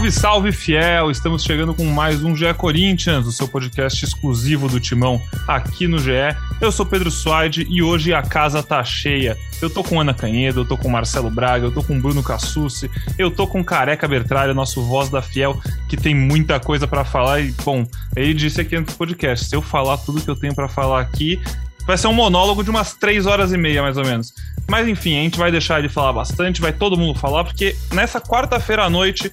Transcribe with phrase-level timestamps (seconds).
[0.00, 1.10] Salve, salve, fiel!
[1.10, 5.98] Estamos chegando com mais um GE Corinthians, o seu podcast exclusivo do Timão aqui no
[5.98, 6.34] GE.
[6.58, 9.36] Eu sou Pedro Suaide e hoje a casa tá cheia.
[9.60, 12.90] Eu tô com Ana Canhedo, eu tô com Marcelo Braga, eu tô com Bruno Cassucci,
[13.18, 17.40] eu tô com Careca Bertralha, nosso voz da fiel, que tem muita coisa para falar.
[17.40, 17.86] E, bom,
[18.16, 21.38] ele disse aqui no podcast: se eu falar tudo que eu tenho para falar aqui,
[21.86, 24.32] vai ser um monólogo de umas três horas e meia, mais ou menos.
[24.66, 28.18] Mas enfim, a gente vai deixar ele falar bastante, vai todo mundo falar, porque nessa
[28.18, 29.30] quarta-feira à noite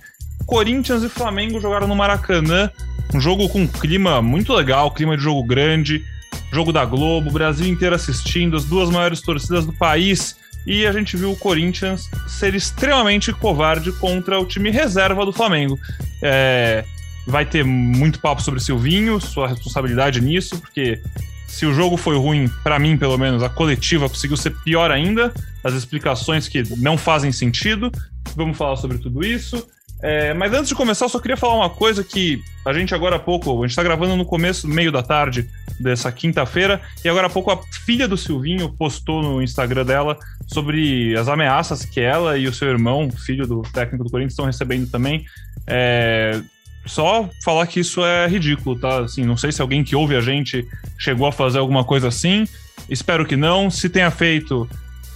[0.48, 2.72] Corinthians e Flamengo jogaram no Maracanã.
[3.14, 6.04] Um jogo com clima muito legal, clima de jogo grande,
[6.52, 10.38] jogo da Globo, Brasil inteiro assistindo, as duas maiores torcidas do país.
[10.66, 15.78] E a gente viu o Corinthians ser extremamente covarde contra o time reserva do Flamengo.
[16.22, 16.84] É,
[17.26, 21.02] vai ter muito papo sobre Silvinho, sua responsabilidade nisso, porque
[21.46, 25.34] se o jogo foi ruim, para mim pelo menos, a coletiva conseguiu ser pior ainda,
[25.64, 27.92] as explicações que não fazem sentido.
[28.36, 29.66] Vamos falar sobre tudo isso.
[30.02, 33.16] É, mas antes de começar, eu só queria falar uma coisa que a gente agora
[33.16, 37.28] há pouco, a gente tá gravando no começo, meio da tarde dessa quinta-feira, e agora
[37.28, 42.38] há pouco a filha do Silvinho postou no Instagram dela sobre as ameaças que ela
[42.38, 45.26] e o seu irmão, filho do técnico do Corinthians, estão recebendo também.
[45.66, 46.42] É,
[46.86, 49.00] só falar que isso é ridículo, tá?
[49.02, 50.66] Assim, não sei se alguém que ouve a gente
[50.98, 52.48] chegou a fazer alguma coisa assim.
[52.90, 53.70] Espero que não.
[53.70, 54.68] Se tenha feito,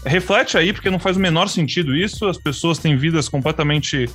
[0.06, 2.28] reflete aí, porque não faz o menor sentido isso.
[2.28, 4.10] As pessoas têm vidas completamente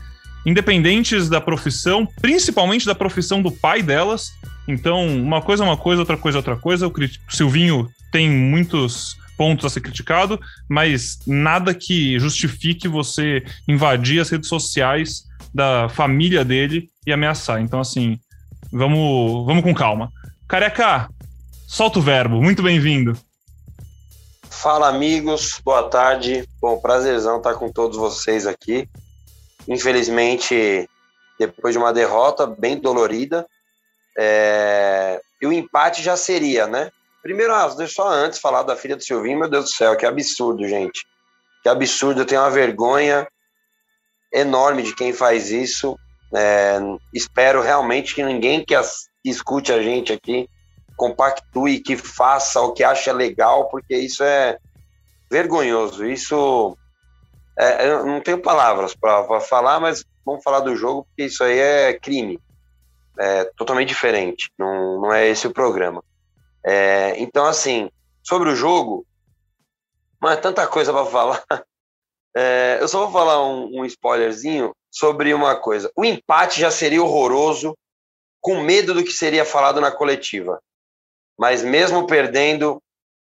[0.46, 4.30] independentes da profissão, principalmente da profissão do pai delas.
[4.68, 6.86] Então, uma coisa é uma coisa, outra coisa é outra coisa.
[6.86, 6.92] O
[7.28, 14.48] Silvinho tem muitos pontos a ser criticado, mas nada que justifique você invadir as redes
[14.48, 17.60] sociais da família dele e ameaçar.
[17.60, 18.18] Então, assim,
[18.72, 20.12] vamos, vamos com calma.
[20.46, 21.08] Careca,
[21.66, 22.40] solta o verbo.
[22.40, 23.18] Muito bem-vindo.
[24.48, 25.60] Fala, amigos.
[25.64, 26.48] Boa tarde.
[26.60, 28.88] Bom, prazerzão estar com todos vocês aqui.
[29.68, 30.88] Infelizmente,
[31.38, 33.46] depois de uma derrota bem dolorida,
[34.16, 35.20] é...
[35.40, 36.90] e o empate já seria, né?
[37.22, 40.06] Primeiro, ah, deixa só antes falar da filha do Silvinho, meu Deus do céu, que
[40.06, 41.04] absurdo, gente.
[41.62, 43.26] Que absurdo, eu tenho uma vergonha
[44.32, 45.98] enorme de quem faz isso.
[46.34, 46.78] É...
[47.12, 49.08] espero realmente que ninguém que as...
[49.24, 50.48] escute a gente aqui
[50.96, 54.58] compactue, que faça o que acha legal, porque isso é
[55.30, 56.06] vergonhoso.
[56.06, 56.76] Isso
[57.58, 61.58] é, eu não tenho palavras para falar, mas vamos falar do jogo, porque isso aí
[61.58, 62.38] é crime.
[63.18, 64.50] É totalmente diferente.
[64.58, 66.04] Não, não é esse o programa.
[66.64, 67.90] É, então, assim,
[68.22, 69.06] sobre o jogo,
[70.20, 71.44] mas tanta coisa para falar.
[72.38, 75.90] É, eu só vou falar um, um spoilerzinho sobre uma coisa.
[75.96, 77.74] O empate já seria horroroso,
[78.42, 80.60] com medo do que seria falado na coletiva.
[81.38, 82.78] Mas mesmo perdendo,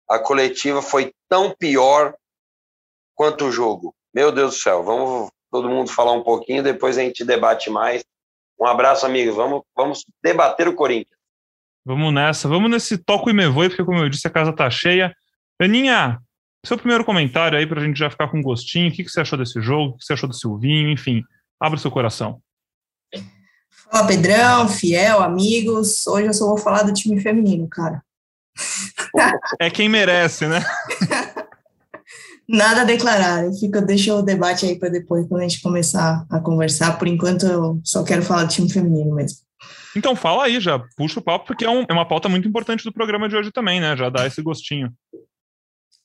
[0.10, 2.16] a coletiva foi tão pior
[3.14, 3.94] quanto o jogo.
[4.14, 8.04] Meu Deus do céu, vamos todo mundo falar um pouquinho, depois a gente debate mais.
[8.60, 9.34] Um abraço, amigo.
[9.34, 11.20] Vamos, vamos debater o Corinthians.
[11.86, 14.70] Vamos nessa, vamos nesse toco e me voe, porque como eu disse, a casa tá
[14.70, 15.14] cheia.
[15.60, 16.20] Aninha,
[16.66, 18.90] seu primeiro comentário aí pra gente já ficar com gostinho.
[18.90, 19.92] O que, que você achou desse jogo?
[19.92, 20.90] O que você achou do Silvinho?
[20.90, 21.24] Enfim,
[21.60, 22.40] abre o seu coração.
[23.92, 26.08] Fala, Pedrão, fiel, amigos.
[26.08, 28.02] Hoje eu só vou falar do time feminino, cara.
[29.60, 30.64] É quem merece, né?
[32.48, 33.46] Nada a declarar.
[33.46, 36.98] Eu fico, deixa o debate aí para depois, quando a gente começar a conversar.
[36.98, 39.40] Por enquanto, eu só quero falar do time feminino mesmo.
[39.96, 42.84] Então fala aí, já puxa o papo, porque é, um, é uma pauta muito importante
[42.84, 43.96] do programa de hoje também, né?
[43.96, 44.92] Já dá esse gostinho.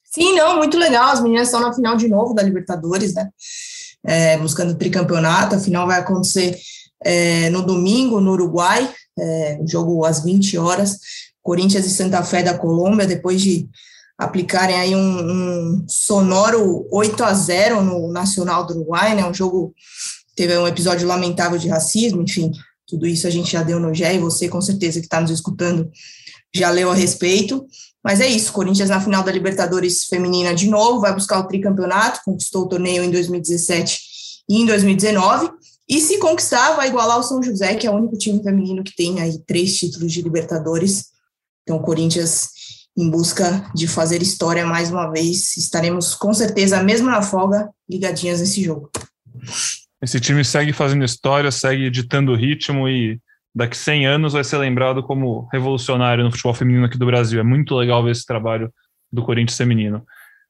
[0.04, 1.08] Sim, não, muito legal.
[1.08, 3.28] As meninas estão na final de novo da Libertadores, né?
[4.04, 5.56] É, buscando o tricampeonato.
[5.56, 6.58] A final vai acontecer
[7.04, 8.88] é, no domingo, no Uruguai,
[9.18, 10.98] é, jogo às 20 horas.
[11.42, 13.68] Corinthians e Santa Fé da Colômbia, depois de
[14.18, 19.24] aplicarem aí um, um, sonoro 8 a 0 no Nacional do Uruguai, né?
[19.24, 19.72] Um jogo
[20.34, 22.50] teve um episódio lamentável de racismo, enfim,
[22.86, 25.30] tudo isso a gente já deu no GE e você com certeza que está nos
[25.30, 25.90] escutando
[26.54, 27.64] já leu a respeito.
[28.02, 32.20] Mas é isso, Corinthians na final da Libertadores feminina de novo, vai buscar o tricampeonato,
[32.24, 34.00] conquistou o torneio em 2017
[34.48, 35.50] e em 2019.
[35.88, 38.94] E se conquistar, vai igualar o São José, que é o único time feminino que
[38.94, 41.06] tem aí três títulos de Libertadores.
[41.62, 42.50] Então, o Corinthians
[42.98, 45.56] em busca de fazer história mais uma vez.
[45.56, 48.90] Estaremos com certeza, mesmo na folga, ligadinhas nesse jogo.
[50.02, 53.20] Esse time segue fazendo história, segue ditando ritmo e
[53.54, 57.38] daqui 100 anos vai ser lembrado como revolucionário no futebol feminino aqui do Brasil.
[57.38, 58.72] É muito legal ver esse trabalho
[59.12, 60.04] do Corinthians feminino.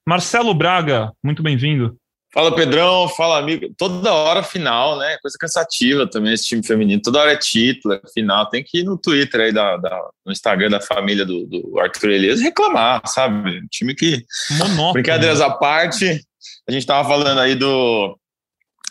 [0.06, 1.98] Marcelo Braga, muito bem-vindo.
[2.38, 3.74] Fala Pedrão, fala amigo.
[3.76, 5.18] Toda hora final, né?
[5.20, 7.02] Coisa cansativa também esse time feminino.
[7.02, 8.48] Toda hora é título, é final.
[8.48, 12.10] Tem que ir no Twitter aí, da, da no Instagram da família do, do Arthur
[12.10, 13.60] Elias reclamar, sabe?
[13.68, 14.24] time que.
[14.52, 14.92] Monótono.
[14.92, 16.24] Brincadeiras à parte,
[16.68, 18.16] a gente tava falando aí do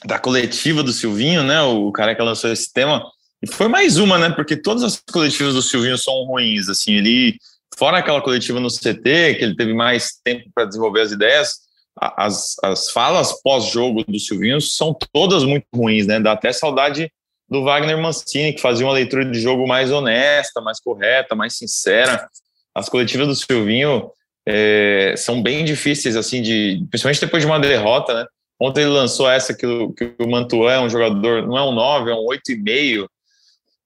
[0.03, 1.61] da coletiva do Silvinho, né?
[1.61, 3.01] O cara que lançou esse tema.
[3.41, 4.29] E foi mais uma, né?
[4.29, 6.67] Porque todas as coletivas do Silvinho são ruins.
[6.67, 7.37] Assim, ele,
[7.77, 11.66] fora aquela coletiva no CT, que ele teve mais tempo para desenvolver as ideias,
[11.99, 16.19] as, as falas pós-jogo do Silvinho são todas muito ruins, né?
[16.19, 17.11] Dá até saudade
[17.49, 22.27] do Wagner Mancini, que fazia uma leitura de jogo mais honesta, mais correta, mais sincera.
[22.75, 24.11] As coletivas do Silvinho
[24.47, 28.25] é, são bem difíceis, assim, de, principalmente depois de uma derrota, né?
[28.59, 31.71] Ontem ele lançou essa que o, que o Mantuan é um jogador, não é um
[31.71, 33.07] 9, é um 8,5.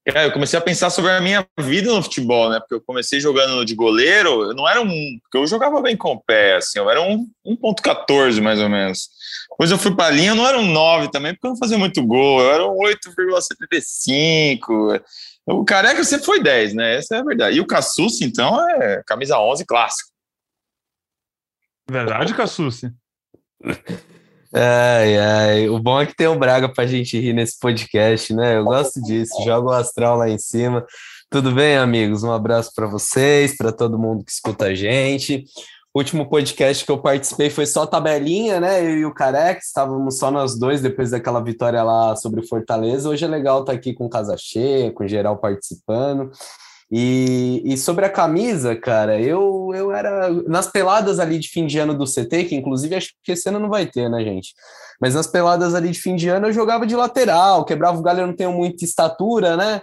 [0.08, 2.60] Cara, eu comecei a pensar sobre a minha vida no futebol, né?
[2.60, 5.20] Porque eu comecei jogando de goleiro, eu não era um.
[5.22, 9.10] Porque eu jogava bem com o pé, assim, eu era um 1,14 mais ou menos.
[9.52, 11.58] Depois eu fui para a linha, eu não era um 9 também, porque eu não
[11.58, 15.04] fazia muito gol, eu era um 8,75.
[15.46, 16.96] O careca sempre foi 10, né?
[16.96, 17.58] Essa é a verdade.
[17.58, 20.10] E o Cassucci, então, é camisa 11 clássico.
[21.88, 22.92] Verdade, Cassucci?
[24.54, 25.70] Ai, ai.
[25.70, 28.58] O bom é que tem o Braga pra gente rir nesse podcast, né?
[28.58, 29.34] Eu gosto disso.
[29.46, 30.86] Joga o astral lá em cima.
[31.30, 32.24] Tudo bem, amigos?
[32.24, 35.46] Um abraço para vocês, para todo mundo que escuta a gente.
[35.94, 38.84] O último podcast que eu participei foi só tabelinha, né?
[38.84, 43.10] Eu e o Carex estávamos só nós dois depois daquela vitória lá sobre o Fortaleza.
[43.10, 46.30] Hoje é legal estar aqui com casa cheia, com geral participando.
[46.94, 50.30] E, e, sobre a camisa, cara, eu, eu era.
[50.46, 53.60] Nas peladas ali de fim de ano do CT, que inclusive acho que esse ano
[53.60, 54.54] não vai ter, né, gente?
[55.00, 58.20] Mas nas peladas ali de fim de ano eu jogava de lateral, quebrava o galho,
[58.20, 59.82] eu não tenho muita estatura, né?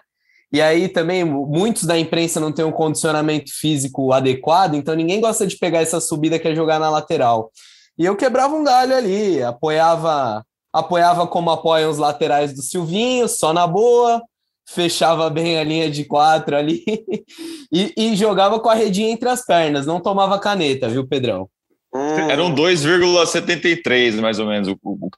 [0.52, 5.46] E aí também muitos da imprensa não têm um condicionamento físico adequado, então ninguém gosta
[5.46, 7.50] de pegar essa subida que é jogar na lateral.
[7.99, 13.55] E eu quebrava um galho ali, apoiava apoiava como apoiam os laterais do Silvinho, só
[13.55, 14.22] na boa,
[14.75, 16.85] fechava bem a linha de quatro ali
[17.73, 21.49] e, e, jogava com a redinha entre as pernas, não tomava caneta, viu, Pedrão?
[21.94, 22.31] Hum.
[22.31, 25.11] Era um 2,73 mais ou menos o, o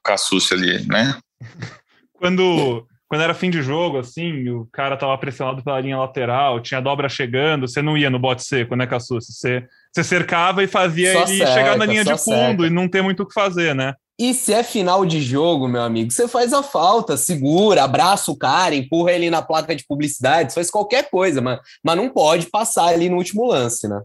[0.53, 1.17] ali, né?
[2.13, 6.79] Quando, quando era fim de jogo, assim, o cara tava pressionado pela linha lateral, tinha
[6.79, 9.33] dobra chegando, você não ia no bote seco, né, Cassucci?
[9.33, 12.67] Você, você cercava e fazia só ele cerca, chegar na linha de fundo cerca.
[12.67, 13.95] e não ter muito o que fazer, né?
[14.21, 18.37] E se é final de jogo, meu amigo, você faz a falta, segura, abraça o
[18.37, 22.89] cara, empurra ele na placa de publicidade, faz qualquer coisa, mas, mas não pode passar
[22.89, 23.99] ali no último lance, né?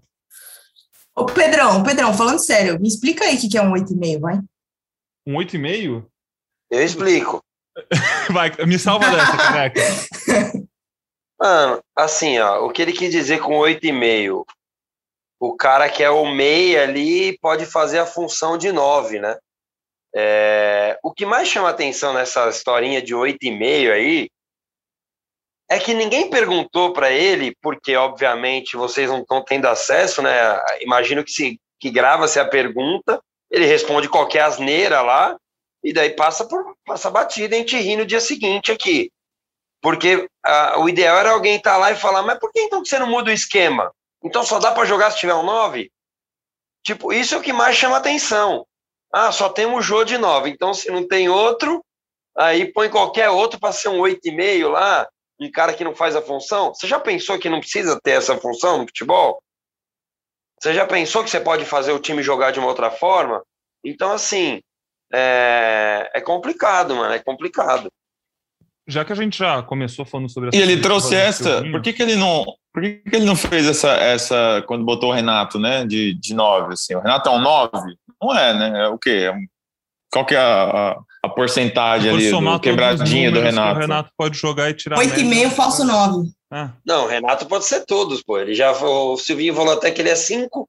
[1.15, 4.41] Ô, Pedrão, Pedrão, falando sério, me explica aí o que é um 8,5, vai.
[5.27, 6.07] Um 8,5?
[6.71, 7.45] Eu explico.
[8.33, 9.83] vai, me salva dessa, careca.
[11.39, 14.47] Mano, assim, ó, o que ele quis dizer com 8,5?
[15.39, 19.37] O cara que é o meia ali pode fazer a função de 9, né?
[20.19, 24.31] É, o que mais chama atenção nessa historinha de oito e meio aí
[25.69, 30.33] é que ninguém perguntou para ele, porque obviamente vocês não estão tendo acesso, né?
[30.81, 33.21] Imagino que se que grava-se a pergunta,
[33.51, 35.37] ele responde qualquer asneira lá
[35.85, 39.11] e daí passa por passa batida e a gente ri no dia seguinte aqui.
[39.83, 42.83] Porque a, o ideal era alguém estar tá lá e falar, mas por que então
[42.83, 43.93] que você não muda o esquema?
[44.25, 45.91] Então só dá para jogar se tiver um 9?
[46.83, 48.67] Tipo, isso é o que mais chama atenção.
[49.19, 50.51] Ah, só tem um Jô de 9.
[50.51, 51.83] Então, se não tem outro,
[52.37, 55.09] aí põe qualquer outro para ser um 8,5 lá,
[55.40, 56.75] um cara que não faz a função.
[56.75, 59.43] Você já pensou que não precisa ter essa função no futebol?
[60.61, 63.43] Você já pensou que você pode fazer o time jogar de uma outra forma?
[63.83, 64.61] Então, assim,
[65.11, 67.88] é, é complicado, mano, é complicado.
[68.87, 70.59] Já que a gente já começou falando sobre essa.
[70.59, 71.62] E ele trouxe essa.
[71.71, 72.45] Por que, que ele não.
[72.71, 75.87] Por que, que ele não fez essa, essa quando botou o Renato, né?
[75.87, 76.95] De, de 9, assim.
[76.95, 77.97] O Renato é um 9?
[78.26, 78.85] Não é, né?
[78.85, 79.30] É o quê?
[79.33, 79.56] É
[80.16, 83.76] qual que é a, a, a porcentagem ali do quebradinha do Renato?
[83.76, 84.99] O Renato pode jogar e tirar.
[84.99, 86.30] 8,5 falso 9.
[86.50, 86.71] Ah.
[86.87, 88.38] Não, o Renato pode ser todos, pô.
[88.38, 90.66] Ele já, o Silvinho falou até que ele é 5.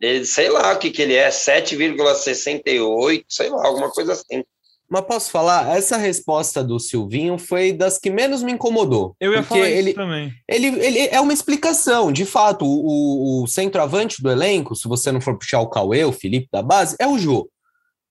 [0.00, 4.42] Ele, sei lá o que, que ele é, 7,68, sei lá, alguma coisa assim.
[4.88, 9.16] Mas posso falar, essa resposta do Silvinho foi das que menos me incomodou.
[9.20, 10.32] Eu ia falar ele, também.
[10.48, 15.20] Ele, ele é uma explicação, de fato, o, o centroavante do elenco, se você não
[15.20, 17.48] for puxar o Cauê, o Felipe da base, é o Jô.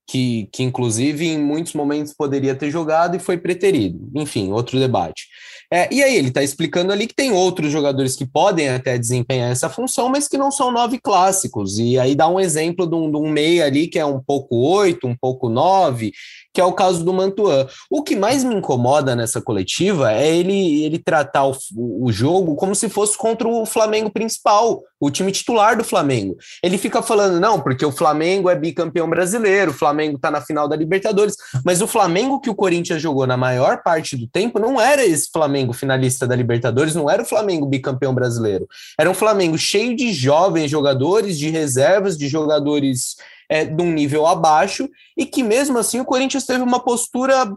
[0.07, 4.07] Que, que inclusive em muitos momentos poderia ter jogado e foi preterido.
[4.13, 5.27] Enfim, outro debate.
[5.71, 9.49] É, e aí ele está explicando ali que tem outros jogadores que podem até desempenhar
[9.49, 11.79] essa função, mas que não são nove clássicos.
[11.79, 14.55] E aí dá um exemplo de um, de um meia ali que é um pouco
[14.55, 16.11] oito, um pouco nove,
[16.55, 17.67] que é o caso do Mantuan.
[17.89, 22.73] O que mais me incomoda nessa coletiva é ele, ele tratar o, o jogo como
[22.73, 26.37] se fosse contra o Flamengo principal, o time titular do Flamengo.
[26.63, 30.65] Ele fica falando, não, porque o Flamengo é bicampeão brasileiro, o Flamengo tá na final
[30.65, 31.35] da Libertadores,
[31.65, 35.29] mas o Flamengo que o Corinthians jogou na maior parte do tempo não era esse
[35.33, 38.65] Flamengo finalista da Libertadores, não era o Flamengo bicampeão brasileiro.
[38.97, 43.17] Era um Flamengo cheio de jovens jogadores, de reservas, de jogadores
[43.49, 47.51] é, de um nível abaixo, e que mesmo assim o Corinthians teve uma postura.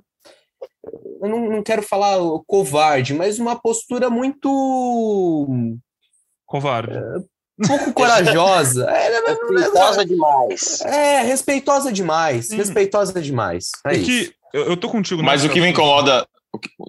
[1.21, 2.17] Eu não, não quero falar
[2.47, 5.47] covarde, mas uma postura muito.
[6.47, 6.97] Covarde.
[6.97, 8.89] É, pouco corajosa.
[8.99, 10.81] É, respeitosa demais.
[10.83, 12.51] É, respeitosa demais.
[12.51, 12.57] Hum.
[12.57, 13.71] Respeitosa demais.
[13.87, 15.23] É, é que eu, eu tô contigo.
[15.23, 16.27] Mas o que me incomoda.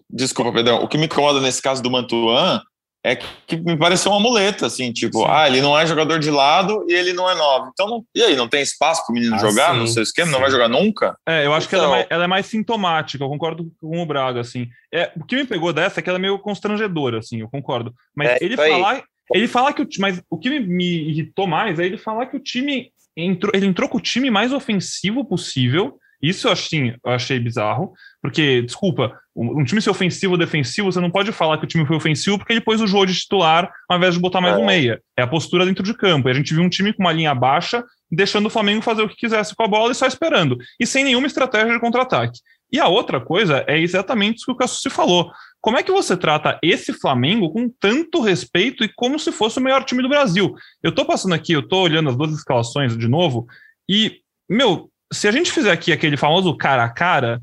[0.09, 0.83] Desculpa, Pedrão.
[0.83, 2.61] O que me incomoda nesse caso do Mantuan
[3.03, 5.25] é que me pareceu uma muleta, assim, tipo, sim.
[5.27, 7.69] ah, ele não é jogador de lado e ele não é novo.
[7.71, 10.03] Então, não, e aí, não tem espaço para o menino ah, jogar sim, no seu
[10.03, 10.27] esquema?
[10.27, 10.33] Sim.
[10.33, 11.17] Não vai jogar nunca?
[11.25, 11.79] É, eu acho então...
[11.79, 14.67] que ela é, mais, ela é, mais, sintomática, eu concordo com o Braga, assim.
[14.93, 17.93] É, o que me pegou dessa é que ela é meio constrangedora, assim, eu concordo.
[18.15, 19.03] Mas é, ele falar.
[19.31, 22.39] Ele fala que o mas o que me, irritou mais é ele falar que o
[22.39, 27.39] time entrou, ele entrou com o time mais ofensivo possível isso eu achei, eu achei
[27.39, 31.67] bizarro, porque, desculpa, um time ser ofensivo ou defensivo, você não pode falar que o
[31.67, 34.57] time foi ofensivo porque ele pôs o jogo de titular ao invés de botar mais
[34.57, 34.65] um é.
[34.65, 35.01] meia.
[35.17, 36.27] É a postura dentro de campo.
[36.27, 39.07] E a gente viu um time com uma linha baixa, deixando o Flamengo fazer o
[39.07, 40.57] que quisesse com a bola e só esperando.
[40.79, 42.39] E sem nenhuma estratégia de contra-ataque.
[42.71, 45.31] E a outra coisa é exatamente isso que o se falou.
[45.61, 49.61] Como é que você trata esse Flamengo com tanto respeito e como se fosse o
[49.61, 50.53] melhor time do Brasil?
[50.83, 53.47] Eu tô passando aqui, eu tô olhando as duas escalações de novo,
[53.89, 57.41] e, meu, se a gente fizer aqui aquele famoso cara a cara,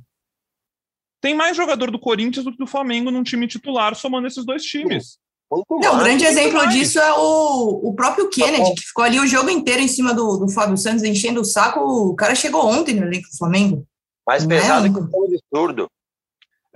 [1.21, 4.63] tem mais jogador do Corinthians do que do Flamengo num time titular, somando esses dois
[4.63, 5.19] times.
[5.51, 6.73] Não, o grande exemplo mais.
[6.73, 10.39] disso é o, o próprio Kennedy, que ficou ali o jogo inteiro em cima do,
[10.39, 11.81] do Fábio Santos, enchendo o saco.
[11.81, 13.87] O cara chegou ontem no elenco do Flamengo.
[14.27, 14.91] Mais Não pesado é?
[14.91, 15.89] que o absurdo.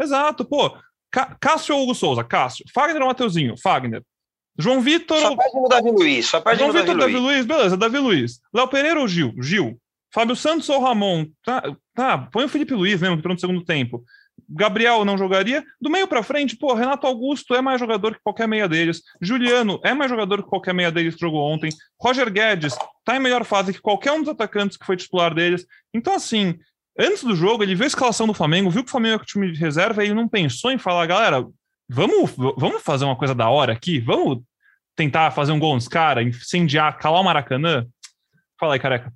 [0.01, 0.73] Exato, pô.
[1.41, 2.23] Cássio ou Hugo Souza?
[2.23, 2.65] Cássio.
[2.73, 3.57] Fagner ou Mateuzinho?
[3.61, 4.03] Fagner.
[4.57, 5.19] João Vitor.
[5.19, 6.27] Só perde no Davi Luiz.
[6.27, 7.25] Só perde João no Vitor, Davi Luiz.
[7.25, 7.47] Luiz.
[7.47, 8.41] Beleza, Davi Luiz.
[8.55, 9.35] Léo Pereira ou Gil?
[9.41, 9.77] Gil.
[10.15, 11.27] Fábio Santos ou Ramon?
[11.45, 11.63] Tá,
[11.95, 14.05] tá, põe o Felipe Luiz mesmo, que entrou no segundo tempo.
[14.49, 15.65] Gabriel não jogaria.
[15.81, 19.03] Do meio para frente, pô, Renato Augusto é mais jogador que qualquer meia deles.
[19.21, 21.71] Juliano é mais jogador que qualquer meia deles que jogou ontem.
[22.01, 25.67] Roger Guedes tá em melhor fase que qualquer um dos atacantes que foi titular deles.
[25.93, 26.59] Então, assim,
[26.99, 29.27] antes do jogo, ele viu a escalação do Flamengo, viu que o Flamengo é o
[29.27, 31.47] time de reserva e ele não pensou em falar, galera,
[31.89, 33.99] vamos, vamos fazer uma coisa da hora aqui?
[33.99, 34.41] Vamos
[34.97, 37.87] tentar fazer um gol nos caras, incendiar, calar o Maracanã?
[38.59, 39.13] Fala aí, careca.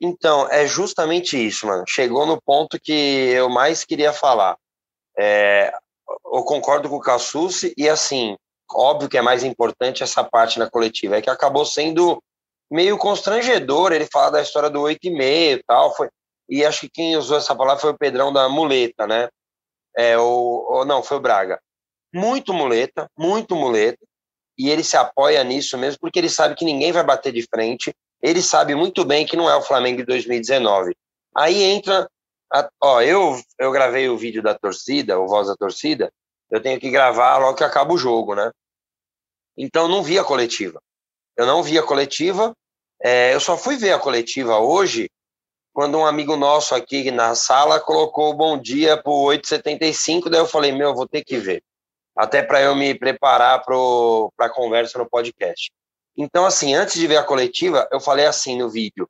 [0.00, 1.84] Então, é justamente isso, mano.
[1.86, 4.56] Chegou no ponto que eu mais queria falar.
[5.18, 5.72] É,
[6.32, 8.36] eu concordo com o Cassucci e, assim,
[8.72, 12.22] óbvio que é mais importante essa parte na coletiva, é que acabou sendo
[12.70, 16.08] meio constrangedor ele falar da história do 8 e meio e tal, foi,
[16.48, 19.28] e acho que quem usou essa palavra foi o Pedrão da muleta, né?
[19.96, 21.60] É, ou, ou não, foi o Braga.
[22.14, 23.98] Muito muleta, muito muleta,
[24.56, 27.92] e ele se apoia nisso mesmo, porque ele sabe que ninguém vai bater de frente,
[28.22, 30.94] ele sabe muito bem que não é o Flamengo de 2019.
[31.34, 32.08] Aí entra,
[32.52, 36.12] a, ó, eu, eu gravei o vídeo da torcida, o Voz da Torcida,
[36.50, 38.50] eu tenho que gravar logo que acaba o jogo, né?
[39.56, 40.80] Então não vi a coletiva.
[41.36, 42.54] Eu não vi a coletiva,
[43.02, 45.10] é, eu só fui ver a coletiva hoje
[45.72, 50.46] quando um amigo nosso aqui na sala colocou bom dia para o 875, daí eu
[50.46, 51.62] falei, meu, vou ter que ver.
[52.16, 53.76] Até para eu me preparar para
[54.46, 55.70] a conversa no podcast.
[56.22, 59.08] Então, assim, antes de ver a coletiva, eu falei assim no vídeo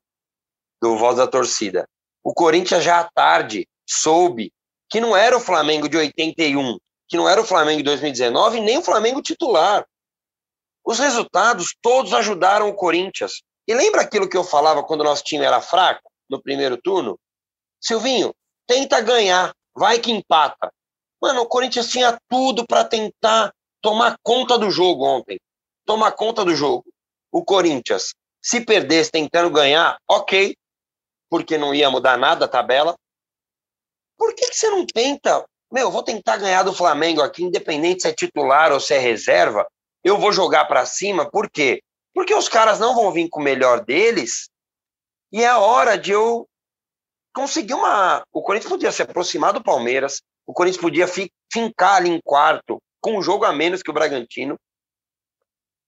[0.81, 1.85] do Voz da Torcida.
[2.23, 4.53] O Corinthians já à tarde soube
[4.89, 6.77] que não era o Flamengo de 81,
[7.09, 9.85] que não era o Flamengo de 2019, nem o Flamengo titular.
[10.85, 13.43] Os resultados todos ajudaram o Corinthians.
[13.67, 17.19] E lembra aquilo que eu falava quando o nosso time era fraco no primeiro turno?
[17.81, 18.33] Silvinho,
[18.65, 20.71] tenta ganhar, vai que empata.
[21.21, 25.37] Mano, o Corinthians tinha tudo para tentar tomar conta do jogo ontem.
[25.85, 26.85] Tomar conta do jogo
[27.31, 30.55] o Corinthians se perdesse tentando ganhar, ok,
[31.29, 32.95] porque não ia mudar nada a tabela.
[34.17, 35.45] Por que, que você não tenta?
[35.71, 39.65] Meu, vou tentar ganhar do Flamengo aqui, independente se é titular ou se é reserva.
[40.03, 41.81] Eu vou jogar para cima, por quê?
[42.13, 44.49] Porque os caras não vão vir com o melhor deles
[45.31, 46.45] e é hora de eu
[47.33, 48.23] conseguir uma.
[48.33, 51.07] O Corinthians podia se aproximar do Palmeiras, o Corinthians podia
[51.51, 54.57] fincar ali em quarto, com um jogo a menos que o Bragantino,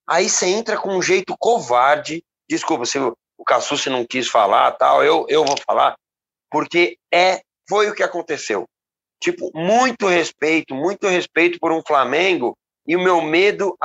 [0.06, 2.22] Aí você entra com um jeito covarde.
[2.48, 5.94] Desculpa se o, Cassucci não quis falar, tal, eu, eu vou falar,
[6.50, 8.64] porque é foi o que aconteceu.
[9.22, 12.56] Tipo, muito respeito, muito respeito por um Flamengo.
[12.86, 13.76] E o meu medo,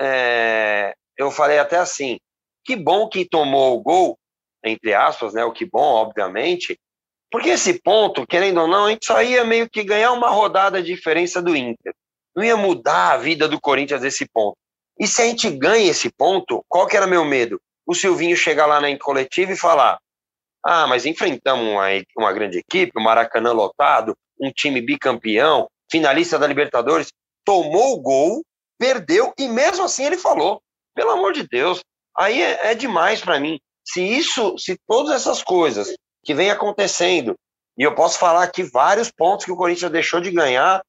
[0.00, 2.18] é, eu falei até assim:
[2.64, 4.18] que bom que tomou o gol,
[4.64, 5.44] entre aspas, né?
[5.44, 6.78] O que bom, obviamente,
[7.30, 10.82] porque esse ponto, querendo ou não, a gente só ia meio que ganhar uma rodada
[10.82, 11.94] de diferença do Inter.
[12.36, 14.56] Não ia mudar a vida do Corinthians esse ponto.
[15.02, 17.60] E se a gente ganha esse ponto, qual que era meu medo?
[17.84, 19.98] O Silvinho chegar lá na coletiva e falar:
[20.64, 26.46] ah, mas enfrentamos uma, uma grande equipe, o Maracanã lotado, um time bicampeão, finalista da
[26.46, 27.08] Libertadores,
[27.44, 28.44] tomou o gol,
[28.78, 30.62] perdeu e mesmo assim ele falou:
[30.94, 31.82] pelo amor de Deus,
[32.16, 33.58] aí é, é demais para mim.
[33.84, 35.92] Se isso, se todas essas coisas
[36.24, 37.34] que vem acontecendo,
[37.76, 40.80] e eu posso falar aqui vários pontos que o Corinthians deixou de ganhar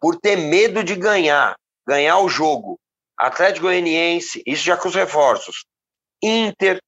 [0.00, 1.54] por ter medo de ganhar,
[1.86, 2.78] ganhar o jogo.
[3.18, 5.64] Atlético Goianiense, isso já com os reforços.
[6.22, 6.80] Inter,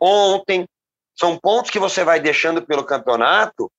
[0.00, 0.66] ontem,
[1.18, 3.70] são pontos que você vai deixando pelo campeonato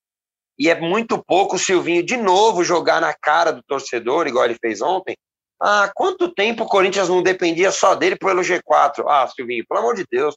[0.58, 4.58] e é muito pouco o Silvinho de novo jogar na cara do torcedor, igual ele
[4.60, 5.16] fez ontem.
[5.60, 9.06] Ah, quanto tempo o Corinthians não dependia só dele pelo G4?
[9.08, 10.36] Ah, Silvinho, pelo amor de Deus.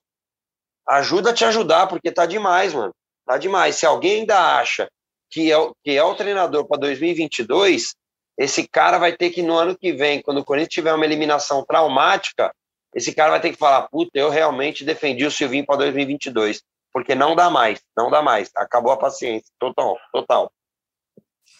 [0.88, 2.94] Ajuda a te ajudar, porque tá demais, mano.
[3.26, 3.76] Tá demais.
[3.76, 4.88] Se alguém ainda acha
[5.30, 7.94] que é, que é o treinador para 2022,
[8.38, 11.64] esse cara vai ter que, no ano que vem, quando o Corinthians tiver uma eliminação
[11.64, 12.52] traumática,
[12.94, 16.62] esse cara vai ter que falar: puta, eu realmente defendi o Silvinho para 2022
[16.96, 18.50] porque não dá mais, não dá mais.
[18.56, 20.50] Acabou a paciência, total, total.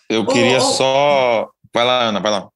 [0.09, 0.73] Eu queria oh, oh.
[0.73, 1.51] só.
[1.75, 2.49] Vai lá, Ana, vai lá.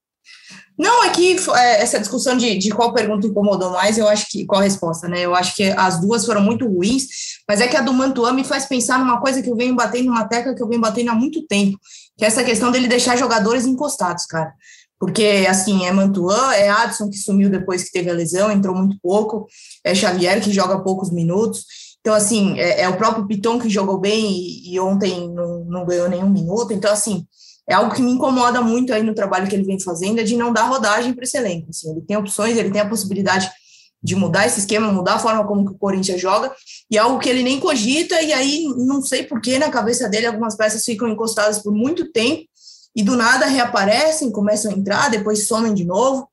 [0.80, 4.46] Não, é que é, essa discussão de, de qual pergunta incomodou mais, eu acho que
[4.46, 5.20] qual a resposta, né?
[5.20, 7.04] Eu acho que as duas foram muito ruins,
[7.46, 10.06] mas é que a do Mantuan me faz pensar numa coisa que eu venho batendo,
[10.06, 11.78] numa tecla que eu venho batendo há muito tempo,
[12.16, 14.54] que é essa questão dele deixar jogadores encostados, cara.
[14.98, 18.96] Porque, assim, é Mantuan, é Adson que sumiu depois que teve a lesão, entrou muito
[19.02, 19.46] pouco,
[19.84, 21.66] é Xavier que joga poucos minutos.
[22.00, 25.84] Então, assim, é, é o próprio Piton que jogou bem e, e ontem não, não,
[25.84, 26.72] ganhou nenhum minuto.
[26.72, 27.26] Então, assim,
[27.68, 30.36] é algo que me incomoda muito aí no trabalho que ele vem fazendo, é de
[30.36, 31.68] não dar rodagem para esse elenco.
[31.70, 33.50] Assim, ele tem opções, ele tem a possibilidade
[34.02, 36.50] de mudar esse esquema, mudar a forma como que o Corinthians joga,
[36.90, 40.08] e é algo que ele nem cogita, e aí não sei por que na cabeça
[40.08, 42.48] dele algumas peças ficam encostadas por muito tempo,
[42.96, 46.28] e do nada reaparecem, começam a entrar, depois somem de novo.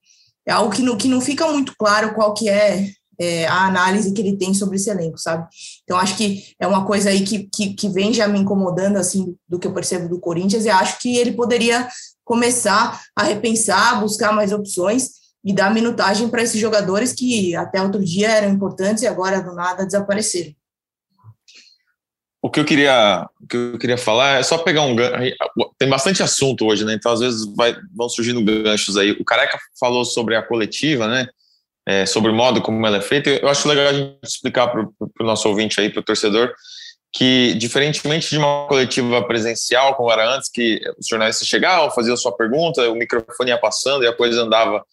[0.46, 2.89] É algo que não, que não fica muito claro qual que é
[3.20, 5.48] é, a análise que ele tem sobre esse elenco, sabe?
[5.84, 9.36] Então, acho que é uma coisa aí que, que, que, vem já me incomodando, assim,
[9.48, 11.88] do que eu percebo do Corinthians, e acho que ele poderia
[12.24, 15.12] começar a repensar, buscar mais opções
[15.44, 19.53] e dar minutagem para esses jogadores que até outro dia eram importantes e agora, do
[19.53, 20.53] nada, desapareceram.
[22.42, 25.36] O que eu queria, o que eu queria falar é só pegar um gancho.
[25.77, 26.94] Tem bastante assunto hoje, né?
[26.94, 29.12] Então, às vezes, vai, vão surgindo ganchos aí.
[29.12, 31.27] O Careca falou sobre a coletiva, né?
[31.88, 34.82] É, sobre o modo como ela é feita, eu acho legal a gente explicar para
[34.82, 36.54] o nosso ouvinte aí, para o torcedor,
[37.14, 42.36] que diferentemente de uma coletiva presencial, como era antes, que os jornalistas chegavam, faziam sua
[42.36, 44.84] pergunta, o microfone ia passando e a coisa andava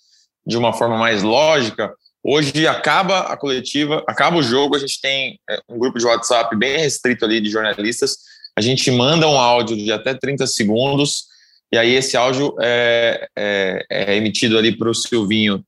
[0.46, 5.40] de uma forma mais lógica, hoje acaba a coletiva, acaba o jogo, a gente tem
[5.50, 8.18] é, um grupo de WhatsApp bem restrito ali de jornalistas,
[8.56, 11.24] a gente manda um áudio de até 30 segundos,
[11.72, 15.64] e aí esse áudio é, é, é emitido ali para o Silvinho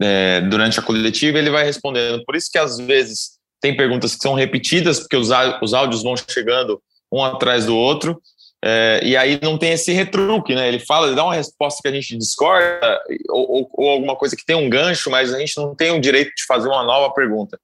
[0.00, 2.24] é, durante a coletiva, ele vai respondendo.
[2.24, 5.30] Por isso que às vezes tem perguntas que são repetidas, porque os,
[5.62, 8.20] os áudios vão chegando um atrás do outro,
[8.64, 10.66] é, e aí não tem esse retruque, né?
[10.66, 14.34] Ele fala, ele dá uma resposta que a gente discorda, ou, ou, ou, alguma coisa
[14.34, 17.12] que tem um gancho, mas a gente não tem o direito de fazer uma nova
[17.14, 17.58] pergunta.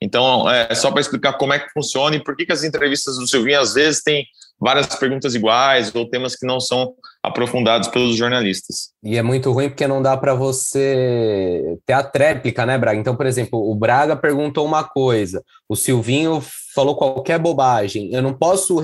[0.00, 3.16] Então, é só para explicar como é que funciona e por que, que as entrevistas
[3.16, 4.26] do Silvinho às vezes têm
[4.60, 6.92] várias perguntas iguais ou temas que não são
[7.22, 8.90] aprofundados pelos jornalistas.
[9.02, 12.98] E é muito ruim porque não dá para você ter a tréplica, né, Braga?
[12.98, 16.42] Então, por exemplo, o Braga perguntou uma coisa, o Silvinho
[16.74, 18.12] falou qualquer bobagem.
[18.12, 18.80] Eu não posso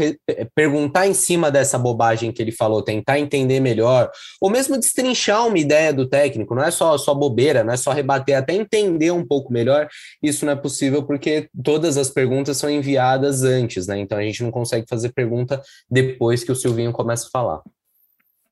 [0.54, 5.58] perguntar em cima dessa bobagem que ele falou, tentar entender melhor, ou mesmo destrinchar uma
[5.58, 6.54] ideia do técnico.
[6.54, 9.88] Não é só, só bobeira, não é só rebater, até entender um pouco melhor.
[10.22, 13.98] Isso não é possível porque todas as perguntas são enviadas antes, né?
[13.98, 17.62] Então a gente não consegue fazer pergunta depois que o Silvinho começa a falar.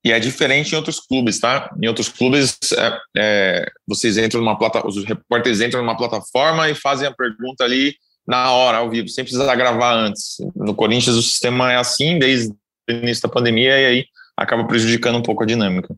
[0.04, 1.74] E é diferente em outros clubes, tá?
[1.82, 6.74] Em outros clubes, é, é, vocês entram numa plataforma, os repórteres entram numa plataforma e
[6.74, 10.36] fazem a pergunta ali na hora, ao vivo, sem precisar gravar antes.
[10.54, 12.52] No Corinthians o sistema é assim desde
[12.88, 14.06] o início da pandemia e aí
[14.36, 15.94] acaba prejudicando um pouco a dinâmica.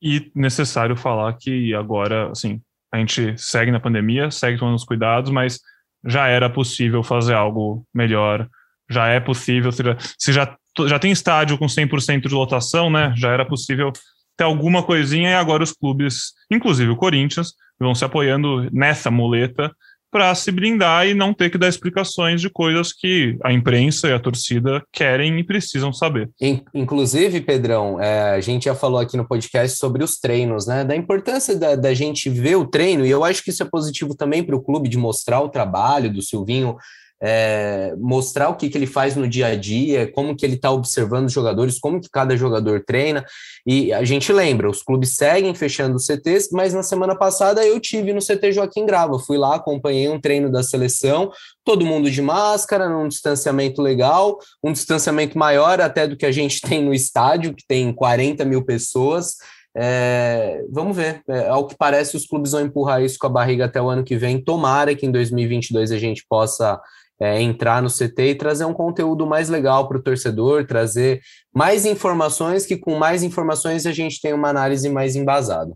[0.00, 2.60] E necessário falar que agora, assim,
[2.92, 5.58] a gente segue na pandemia, segue tomando os cuidados, mas
[6.04, 8.48] já era possível fazer algo melhor,
[8.88, 13.44] já é possível, se já, já tem estádio com 100% de lotação, né, já era
[13.44, 13.92] possível
[14.36, 19.74] ter alguma coisinha e agora os clubes, inclusive o Corinthians, vão se apoiando nessa muleta
[20.16, 24.14] para se blindar e não ter que dar explicações de coisas que a imprensa e
[24.14, 26.30] a torcida querem e precisam saber.
[26.72, 30.84] Inclusive, Pedrão, é, a gente já falou aqui no podcast sobre os treinos, né?
[30.84, 34.16] Da importância da, da gente ver o treino, e eu acho que isso é positivo
[34.16, 36.78] também para o clube de mostrar o trabalho do Silvinho
[37.20, 40.70] é, mostrar o que, que ele faz no dia a dia, como que ele está
[40.70, 43.24] observando os jogadores, como que cada jogador treina.
[43.66, 47.80] E a gente lembra, os clubes seguem fechando os CTs, mas na semana passada eu
[47.80, 51.30] tive no CT Joaquim Grava, fui lá, acompanhei um treino da seleção,
[51.64, 56.60] todo mundo de máscara, num distanciamento legal, um distanciamento maior até do que a gente
[56.66, 59.36] tem no estádio, que tem 40 mil pessoas.
[59.78, 61.22] É, vamos ver.
[61.28, 64.04] É, ao que parece, os clubes vão empurrar isso com a barriga até o ano
[64.04, 64.42] que vem.
[64.42, 66.80] Tomara que em 2022 a gente possa
[67.20, 71.20] é, entrar no CT e trazer um conteúdo mais legal para o torcedor, trazer
[71.54, 75.72] mais informações, que com mais informações a gente tem uma análise mais embasada.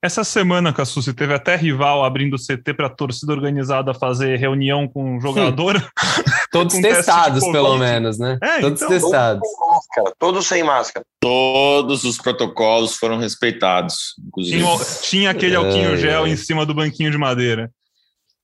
[0.00, 4.86] Essa semana, Cassucci, teve até rival abrindo o CT para a torcida organizada fazer reunião
[4.86, 5.74] com o jogador.
[6.52, 8.38] Todos com testados, pelo menos, né?
[8.40, 9.42] É, todos então, testados.
[9.42, 11.06] Todos sem, máscara, todos sem máscara.
[11.20, 14.14] Todos os protocolos foram respeitados.
[14.34, 14.66] Tinha,
[15.02, 17.70] tinha aquele alquinho gel em cima do banquinho de madeira.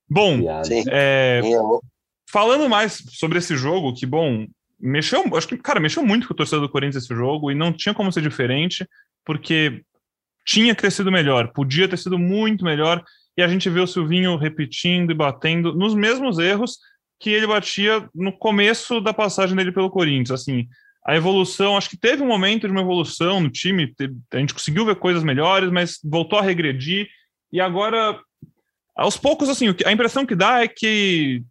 [0.07, 0.39] Bom,
[0.91, 1.41] é,
[2.35, 4.45] falando mais sobre esse jogo, que bom,
[4.77, 7.71] mexeu, acho que, cara, mexeu muito com o torcedor do Corinthians esse jogo e não
[7.71, 8.85] tinha como ser diferente,
[9.23, 9.81] porque
[10.45, 13.01] tinha crescido melhor, podia ter sido muito melhor,
[13.37, 16.77] e a gente vê o Silvinho repetindo e batendo nos mesmos erros
[17.21, 20.67] que ele batia no começo da passagem dele pelo Corinthians, assim,
[21.07, 23.95] a evolução, acho que teve um momento de uma evolução no time,
[24.33, 27.07] a gente conseguiu ver coisas melhores, mas voltou a regredir,
[27.49, 28.19] e agora,
[28.93, 31.41] aos poucos, assim, a impressão que dá é que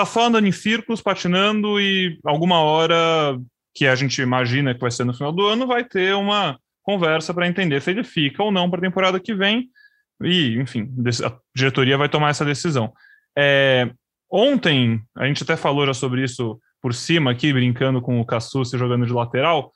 [0.00, 3.38] tá só andando em círculos, patinando e alguma hora
[3.74, 7.34] que a gente imagina que vai ser no final do ano, vai ter uma conversa
[7.34, 9.68] para entender se ele fica ou não para a temporada que vem.
[10.22, 10.88] E, enfim,
[11.24, 12.92] a diretoria vai tomar essa decisão.
[13.36, 13.90] É,
[14.30, 18.78] ontem, a gente até falou já sobre isso por cima aqui, brincando com o Cassucci
[18.78, 19.70] jogando de lateral.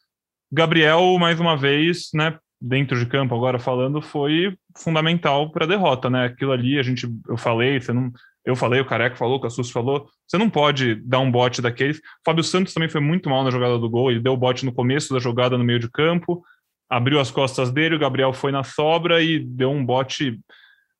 [0.51, 6.09] Gabriel, mais uma vez, né, dentro de campo agora falando, foi fundamental para a derrota,
[6.09, 6.25] né?
[6.27, 8.11] Aquilo ali, a gente, eu falei, você não,
[8.45, 12.01] eu falei, o Careca falou, o Cassus falou, você não pode dar um bote daqueles.
[12.25, 14.73] Fábio Santos também foi muito mal na jogada do gol, ele deu o bote no
[14.73, 16.43] começo da jogada no meio de campo,
[16.89, 20.39] abriu as costas dele, o Gabriel foi na sobra e deu um bote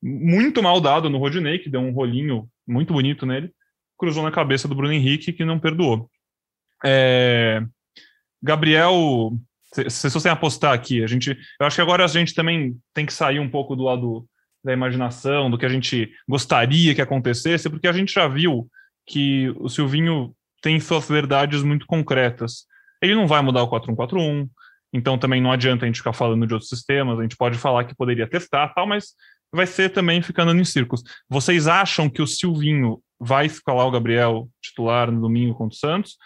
[0.01, 3.51] muito mal dado no Rodinei, que deu um rolinho muito bonito nele,
[3.97, 6.09] cruzou na cabeça do Bruno Henrique, que não perdoou.
[6.83, 7.63] É...
[8.41, 9.31] Gabriel,
[9.87, 13.13] se vocês apostar aqui, a gente, eu acho que agora a gente também tem que
[13.13, 14.27] sair um pouco do lado
[14.65, 18.67] da imaginação, do que a gente gostaria que acontecesse, porque a gente já viu
[19.05, 22.65] que o Silvinho tem suas verdades muito concretas.
[22.99, 24.49] Ele não vai mudar o 4141,
[24.91, 27.85] então também não adianta a gente ficar falando de outros sistemas, a gente pode falar
[27.85, 29.13] que poderia testar, tal, mas
[29.53, 31.03] vai ser também ficando em círculos.
[31.29, 36.17] Vocês acham que o Silvinho vai escalar o Gabriel titular no domingo contra o Santos?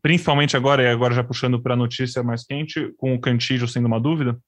[0.00, 3.86] Principalmente agora, e agora já puxando para a notícia mais quente, com o Cantígio sendo
[3.86, 4.38] uma dúvida?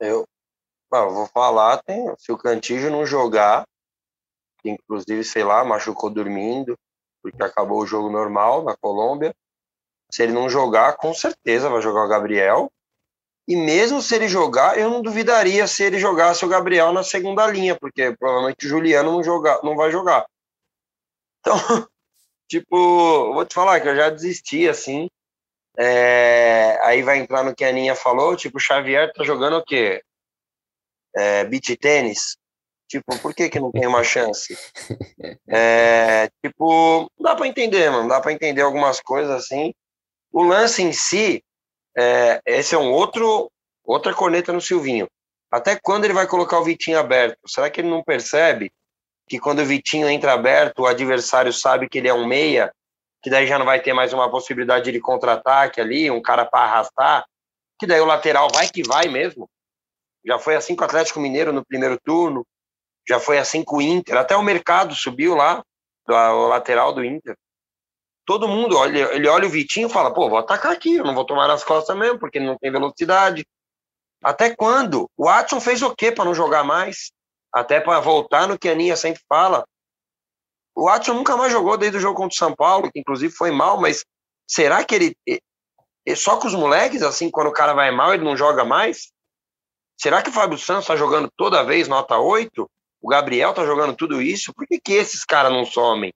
[0.00, 0.24] Eu,
[0.92, 3.66] Bom, vou falar, tem, se o Cantígio não jogar,
[4.58, 6.78] que inclusive, sei lá, machucou dormindo,
[7.22, 9.34] porque acabou o jogo normal na Colômbia.
[10.12, 12.70] Se ele não jogar, com certeza vai jogar o Gabriel.
[13.48, 17.46] E mesmo se ele jogar, eu não duvidaria se ele jogasse o Gabriel na segunda
[17.46, 20.26] linha, porque provavelmente o Juliano não, joga, não vai jogar.
[21.40, 21.54] Então,
[22.46, 25.08] tipo, vou te falar que eu já desisti, assim.
[25.78, 29.64] É, aí vai entrar no que a Aninha falou, tipo, o Xavier tá jogando o
[29.64, 30.02] quê?
[31.14, 32.36] É, beach tênis,
[32.88, 34.56] tipo, por que que não tem uma chance?
[35.54, 39.74] É, tipo, dá para entender, mano, dá para entender algumas coisas assim.
[40.32, 41.44] O lance em si,
[41.96, 43.50] é, esse é um outro,
[43.84, 45.06] outra corneta no Silvinho.
[45.50, 47.36] Até quando ele vai colocar o Vitinho aberto?
[47.46, 48.72] Será que ele não percebe
[49.28, 52.72] que quando o Vitinho entra aberto, o adversário sabe que ele é um meia,
[53.22, 56.64] que daí já não vai ter mais uma possibilidade de contra-ataque ali, um cara para
[56.64, 57.24] arrastar,
[57.78, 59.48] que daí o lateral vai que vai mesmo.
[60.24, 62.46] Já foi assim com o Atlético Mineiro no primeiro turno,
[63.08, 65.62] já foi assim com o Inter, até o mercado subiu lá,
[66.06, 67.36] o lateral do Inter.
[68.24, 71.14] Todo mundo olha, ele olha o Vitinho e fala: pô, vou atacar aqui, eu não
[71.14, 73.44] vou tomar nas costas mesmo, porque ele não tem velocidade.
[74.22, 75.10] Até quando?
[75.16, 77.10] O Watson fez o quê para não jogar mais?
[77.52, 79.64] Até para voltar no que a Aninha sempre fala.
[80.74, 83.50] O Watson nunca mais jogou desde o jogo contra o São Paulo, que inclusive foi
[83.50, 84.04] mal, mas
[84.48, 85.16] será que ele.
[86.16, 89.12] Só com os moleques, assim, quando o cara vai mal, ele não joga mais?
[90.02, 92.68] Será que o Fábio Santos está jogando toda vez nota 8?
[93.00, 94.52] O Gabriel está jogando tudo isso?
[94.52, 96.12] Por que, que esses caras não somem?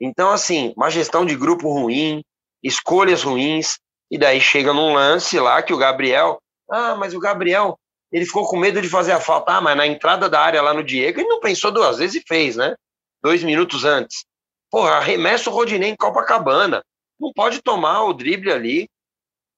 [0.00, 2.24] Então, assim, uma gestão de grupo ruim,
[2.62, 3.78] escolhas ruins,
[4.10, 6.38] e daí chega num lance lá que o Gabriel.
[6.70, 7.78] Ah, mas o Gabriel,
[8.10, 9.52] ele ficou com medo de fazer a falta.
[9.52, 12.26] Ah, mas na entrada da área lá no Diego, ele não pensou duas vezes e
[12.26, 12.74] fez, né?
[13.22, 14.24] dois minutos antes.
[14.70, 16.82] Porra, arremessa o Rodinei em Copacabana.
[17.20, 18.88] Não pode tomar o drible ali.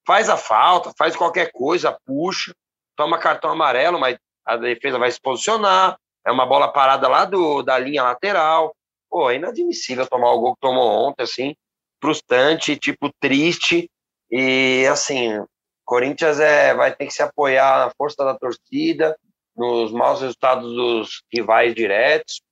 [0.04, 2.52] Faz a falta, faz qualquer coisa, puxa,
[2.96, 5.98] toma cartão amarelo, mas a defesa vai se posicionar.
[6.24, 8.74] É uma bola parada lá do, da linha lateral.
[9.09, 11.54] Pô, é inadmissível tomar o gol que tomou ontem, assim,
[12.00, 13.88] frustrante, tipo, triste.
[14.30, 15.44] E, assim,
[15.85, 19.16] Corinthians é, vai ter que se apoiar na força da torcida,
[19.56, 22.42] nos maus resultados dos rivais diretos,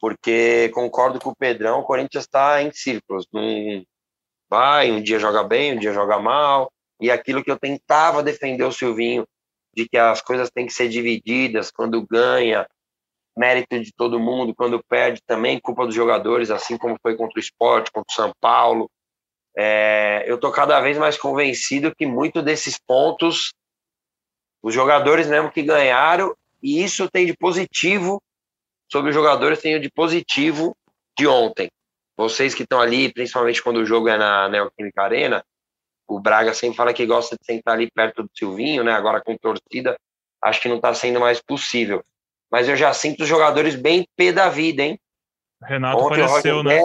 [0.00, 3.26] porque concordo com o Pedrão, o Corinthians está em círculos.
[3.32, 3.82] Não
[4.48, 6.70] vai, um dia joga bem, um dia joga mal.
[7.00, 9.26] E aquilo que eu tentava defender o Silvinho,
[9.74, 12.66] de que as coisas têm que ser divididas, quando ganha,
[13.36, 17.40] mérito de todo mundo, quando perde também, culpa dos jogadores, assim como foi contra o
[17.40, 18.90] esporte, contra o São Paulo.
[19.56, 23.52] É, eu tô cada vez mais convencido que muito desses pontos,
[24.60, 28.20] os jogadores mesmo que ganharam, e isso tem de positivo
[28.90, 30.76] sobre os jogadores, tem de positivo
[31.16, 31.68] de ontem.
[32.16, 35.44] Vocês que estão ali, principalmente quando o jogo é na Neoquímica Arena,
[36.08, 38.92] o Braga sempre fala que gosta de sentar ali perto do Silvinho, né?
[38.92, 39.96] Agora com torcida,
[40.42, 42.02] acho que não está sendo mais possível.
[42.50, 44.98] Mas eu já sinto os jogadores bem pé da vida, hein?
[45.62, 46.80] Renato Ontem, apareceu, né?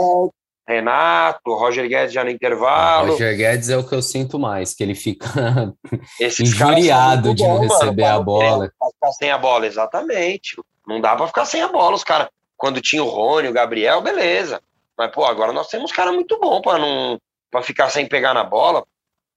[0.67, 3.11] Renato, Roger Guedes já no intervalo.
[3.11, 5.73] Roger Guedes é o que eu sinto mais, que ele fica
[6.39, 8.65] injuriado de não receber mano, a bola.
[8.65, 10.57] Ficar sem a bola, exatamente.
[10.85, 12.27] Não dá para ficar sem a bola, os caras.
[12.57, 14.61] Quando tinha o Rony, o Gabriel, beleza.
[14.97, 17.19] Mas, pô, agora nós temos cara muito bom para não
[17.51, 18.83] para ficar sem pegar na bola.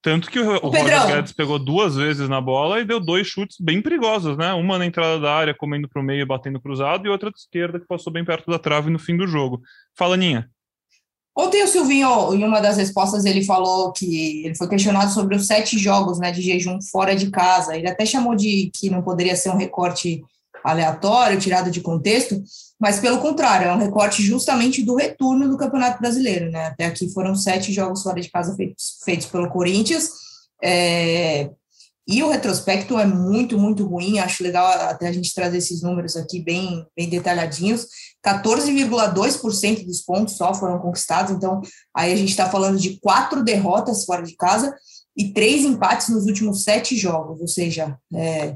[0.01, 3.57] Tanto que o, o Roger Guedes pegou duas vezes na bola e deu dois chutes
[3.59, 4.53] bem perigosos, né?
[4.53, 7.39] Uma na entrada da área, comendo para o meio e batendo cruzado, e outra de
[7.39, 9.61] esquerda que passou bem perto da trave no fim do jogo.
[9.97, 10.49] Fala, Ninha.
[11.35, 15.45] Ontem o Silvinho, em uma das respostas, ele falou que ele foi questionado sobre os
[15.45, 17.77] sete jogos né, de jejum fora de casa.
[17.77, 20.23] Ele até chamou de que não poderia ser um recorte
[20.63, 22.41] aleatório, tirado de contexto,
[22.79, 26.51] mas pelo contrário, é um recorte justamente do retorno do Campeonato Brasileiro.
[26.51, 26.67] Né?
[26.67, 30.09] Até aqui foram sete jogos fora de casa feitos, feitos pelo Corinthians.
[30.63, 31.49] É,
[32.07, 34.19] e o retrospecto é muito, muito ruim.
[34.19, 37.87] Acho legal até a gente trazer esses números aqui bem, bem detalhadinhos.
[38.25, 41.31] 14,2% dos pontos só foram conquistados.
[41.33, 41.61] Então,
[41.93, 44.73] aí a gente está falando de quatro derrotas fora de casa
[45.17, 47.41] e três empates nos últimos sete jogos.
[47.41, 48.55] Ou seja, é,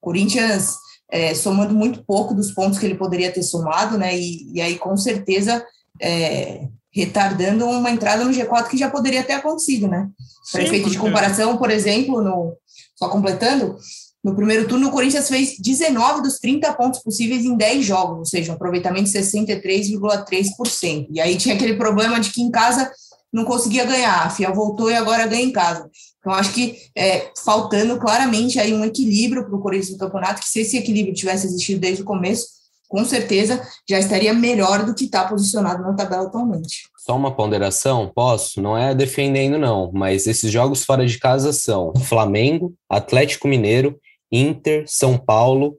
[0.00, 0.76] Corinthians
[1.12, 4.18] é, somando muito pouco dos pontos que ele poderia ter somado, né?
[4.18, 5.62] E, e aí, com certeza,
[6.00, 10.08] é, retardando uma entrada no G4 que já poderia ter acontecido, né?
[10.50, 12.56] Para efeito de comparação, por exemplo, no,
[12.96, 13.76] só completando,
[14.24, 18.24] no primeiro turno, o Corinthians fez 19 dos 30 pontos possíveis em 10 jogos, ou
[18.24, 21.08] seja, um aproveitamento de 63,3%.
[21.10, 22.90] E aí tinha aquele problema de que em casa
[23.30, 25.90] não conseguia ganhar, a FIA voltou e agora ganha em casa.
[26.22, 30.48] Então, acho que é, faltando claramente aí um equilíbrio para o Corinthians no campeonato, que
[30.48, 32.46] se esse equilíbrio tivesse existido desde o começo,
[32.88, 36.88] com certeza já estaria melhor do que está posicionado na tabela atualmente.
[36.96, 38.62] Só uma ponderação, posso?
[38.62, 43.98] Não é defendendo, não, mas esses jogos fora de casa são Flamengo, Atlético Mineiro,
[44.30, 45.76] Inter, São Paulo.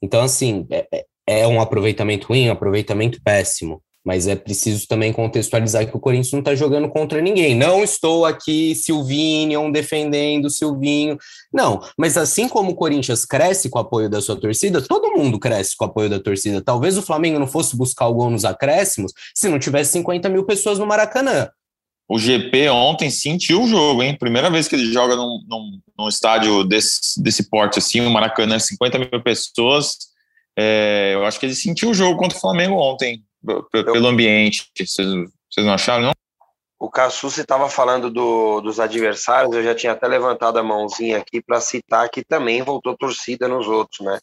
[0.00, 1.04] Então, assim, é, é,
[1.40, 3.82] é um aproveitamento ruim, um aproveitamento péssimo.
[4.04, 7.54] Mas é preciso também contextualizar que o Corinthians não está jogando contra ninguém.
[7.54, 11.16] Não estou aqui, Silvinho, defendendo Silvinho.
[11.52, 15.38] Não, mas assim como o Corinthians cresce com o apoio da sua torcida, todo mundo
[15.38, 16.60] cresce com o apoio da torcida.
[16.60, 20.44] Talvez o Flamengo não fosse buscar o gol nos acréscimos se não tivesse 50 mil
[20.44, 21.48] pessoas no Maracanã.
[22.08, 24.16] O GP ontem sentiu o jogo, hein?
[24.18, 28.58] Primeira vez que ele joga num, num, num estádio desse, desse porte assim, o Maracanã,
[28.58, 29.96] 50 mil pessoas.
[30.58, 33.22] É, eu acho que ele sentiu o jogo contra o Flamengo ontem
[33.70, 34.70] pelo ambiente.
[34.76, 35.08] Vocês,
[35.50, 36.12] vocês não acharam, não?
[36.78, 41.40] O Cassucci estava falando do, dos adversários, eu já tinha até levantado a mãozinha aqui
[41.40, 44.18] para citar que também voltou torcida nos outros, né?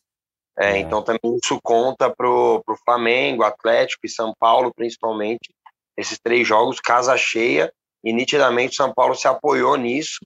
[0.60, 0.80] É, é.
[0.80, 5.54] Então também isso conta para o Flamengo, Atlético e São Paulo, principalmente,
[5.96, 7.72] esses três jogos, casa cheia,
[8.04, 10.20] e nitidamente São Paulo se apoiou nisso,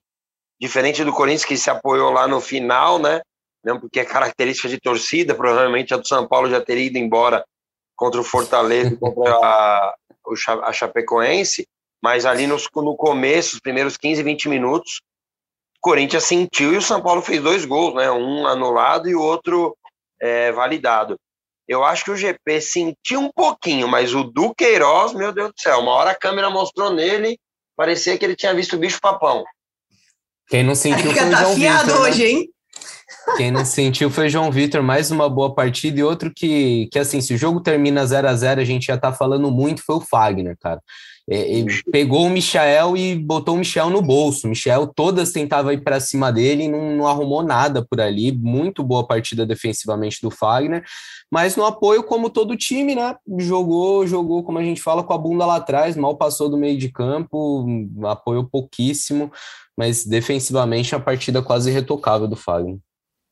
[0.60, 3.20] diferente do Corinthians que se apoiou lá no final, né?
[3.64, 7.44] Não porque é característica de torcida, provavelmente a do São Paulo já teria ido embora
[7.96, 9.94] contra o Fortaleza, contra a,
[10.62, 11.66] a Chapecoense,
[12.02, 15.00] mas ali no, no começo, os primeiros 15, 20 minutos,
[15.76, 18.10] o Corinthians sentiu e o São Paulo fez dois gols, né?
[18.10, 19.76] Um anulado e o outro
[20.20, 21.16] é, validado.
[21.66, 25.80] Eu acho que o GP sentiu um pouquinho, mas o Duqueiroz, meu Deus do céu,
[25.80, 27.38] uma hora a câmera mostrou nele,
[27.74, 29.44] parecia que ele tinha visto o bicho papão.
[30.48, 31.94] Quem não sentiu foi o tá João Vitor, né?
[31.94, 32.53] hoje, hein?
[33.36, 37.20] Quem não sentiu foi João Vitor, mais uma boa partida e outro que, que assim,
[37.20, 40.00] se o jogo termina 0 a 0 a gente já tá falando muito, foi o
[40.00, 40.80] Fagner, cara.
[41.28, 44.46] É, pegou o Michel e botou o Michel no bolso.
[44.46, 48.30] O Michel todas tentava ir para cima dele e não, não, arrumou nada por ali.
[48.30, 50.84] Muito boa partida defensivamente do Fagner,
[51.32, 53.16] mas no apoio, como todo time, né?
[53.38, 56.78] Jogou, jogou, como a gente fala, com a bunda lá atrás, mal passou do meio
[56.78, 57.66] de campo,
[58.04, 59.32] apoiou pouquíssimo,
[59.76, 62.78] mas defensivamente a partida quase retocável do Fagner.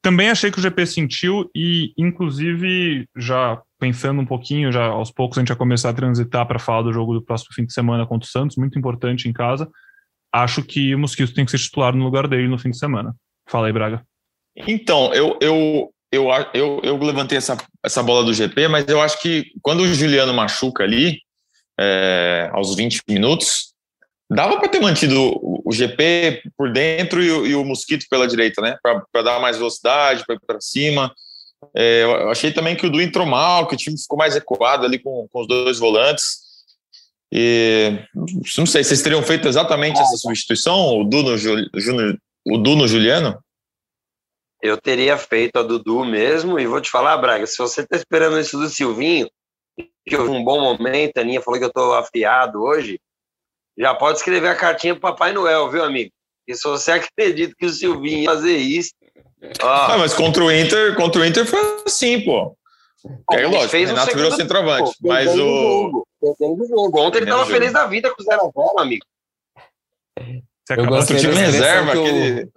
[0.03, 5.39] Também achei que o GP sentiu e, inclusive, já pensando um pouquinho, já aos poucos
[5.39, 8.05] a gente vai começar a transitar para falar do jogo do próximo fim de semana
[8.05, 9.71] contra o Santos, muito importante em casa.
[10.35, 13.15] Acho que o Mosquito tem que ser titular no lugar dele no fim de semana.
[13.49, 14.05] Fala aí, Braga.
[14.57, 19.21] Então, eu, eu, eu, eu, eu levantei essa, essa bola do GP, mas eu acho
[19.21, 21.21] que quando o Juliano machuca ali,
[21.79, 23.72] é, aos 20 minutos,
[24.31, 28.61] dava para ter mantido o, GP por dentro e o, e o Mosquito pela direita,
[28.61, 28.77] né?
[28.83, 31.13] Para dar mais velocidade, para ir para cima.
[31.75, 34.85] É, eu achei também que o Du entrou mal, que o time ficou mais ecoado
[34.85, 36.43] ali com, com os dois volantes.
[37.31, 37.99] E
[38.59, 41.35] não sei, vocês teriam feito exatamente essa substituição, o Du no,
[42.47, 43.39] o Du no Juliano?
[44.63, 48.39] Eu teria feito a Dudu mesmo, e vou te falar, Braga, se você está esperando
[48.39, 49.29] isso do Silvinho,
[50.07, 53.01] que houve um bom momento, a Aninha falou que eu estou afiado hoje,
[53.79, 56.11] já pode escrever a cartinha para Papai Noel, viu, amigo?
[56.47, 58.91] E se você acredita que o Silvinho ia fazer isso.
[59.63, 62.57] Ó, ah, mas contra o Inter, contra o Inter foi assim, pô.
[63.33, 64.93] É lógico, fez o Renato virou centroavante.
[65.01, 66.05] Pô, mas o.
[66.23, 67.01] Jogo, do jogo.
[67.01, 69.05] Ontem ele tava feliz da vida com o 0x0, amigo.
[70.19, 72.49] Você eu gostei time reserva, aquele.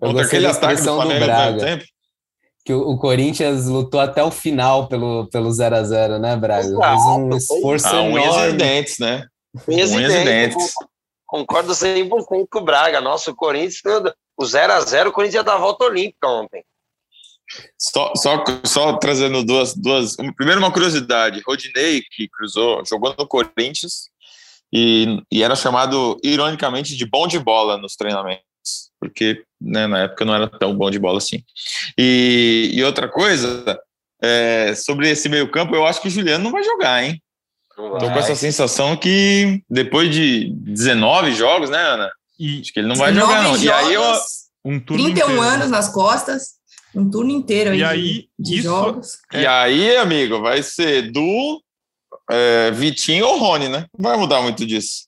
[0.00, 1.82] Eu gostei da expressão do, do Braga.
[2.64, 6.62] Que o, o, Corinthians lutou até o final pelo 0x0, pelo 0 0 né, Braga?
[6.62, 8.48] Fez um esforço ah, enorme.
[8.50, 9.26] e dentes, né?
[9.64, 10.56] Presidente,
[11.26, 12.08] concordo 100%
[12.48, 13.00] com o Braga.
[13.00, 13.82] Nossa, o Corinthians,
[14.36, 16.64] o 0x0, o Corinthians ia dar a volta olímpica ontem.
[17.78, 20.16] Só, só, só trazendo duas, duas.
[20.36, 24.10] Primeiro, uma curiosidade: Rodinei, que cruzou, jogou no Corinthians
[24.72, 30.24] e, e era chamado, ironicamente, de bom de bola nos treinamentos, porque né, na época
[30.24, 31.44] não era tão bom de bola assim.
[31.98, 33.78] E, e outra coisa,
[34.22, 37.22] é, sobre esse meio-campo, eu acho que o Juliano não vai jogar, hein?
[37.74, 42.10] Tô com essa sensação que depois de 19 jogos, né, Ana?
[42.38, 43.50] E Acho que ele não vai jogar, não.
[43.50, 44.02] Jogos, e aí eu.
[44.64, 45.42] Um turno 31 inteiro.
[45.42, 46.50] anos nas costas,
[46.94, 49.18] um turno inteiro aí, e aí de, isso, jogos.
[49.32, 49.42] É...
[49.42, 51.60] E aí, amigo, vai ser do
[52.30, 53.86] é, Vitinho ou Rony, né?
[53.98, 55.06] Não vai mudar muito disso.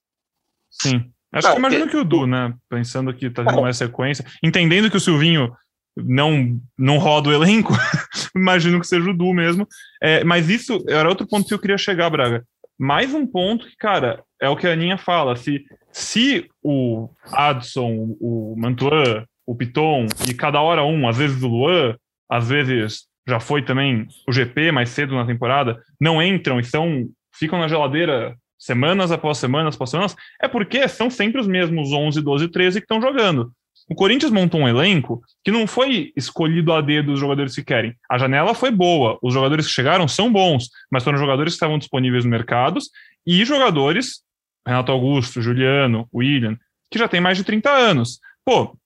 [0.71, 1.05] Sim.
[1.33, 2.53] Acho que imagino que o Du, né?
[2.69, 5.53] Pensando que tá tendo uma sequência, entendendo que o Silvinho
[5.97, 7.73] não não roda o elenco,
[8.35, 9.69] imagino que seja o Du mesmo.
[10.03, 12.45] É, mas isso era outro ponto que eu queria chegar, Braga
[12.79, 15.37] mais um ponto que, cara, é o que a Aninha fala.
[15.37, 21.49] Se, se o Adson, o Mantuan, o Piton e cada hora um, às vezes o
[21.49, 21.97] Luan,
[22.29, 27.09] às vezes já foi também o GP mais cedo na temporada, não entram e são,
[27.35, 32.21] ficam na geladeira semanas após semanas após semanas, é porque são sempre os mesmos 11,
[32.21, 33.53] 12, 13 que estão jogando.
[33.89, 37.95] O Corinthians montou um elenco que não foi escolhido a dedo dos jogadores que querem.
[38.11, 41.79] A janela foi boa, os jogadores que chegaram são bons, mas foram jogadores que estavam
[41.79, 42.79] disponíveis no mercado
[43.27, 44.23] e jogadores,
[44.67, 46.59] Renato Augusto, Juliano, William,
[46.91, 48.21] que já tem mais de 30 anos.
[48.45, 48.77] Pô,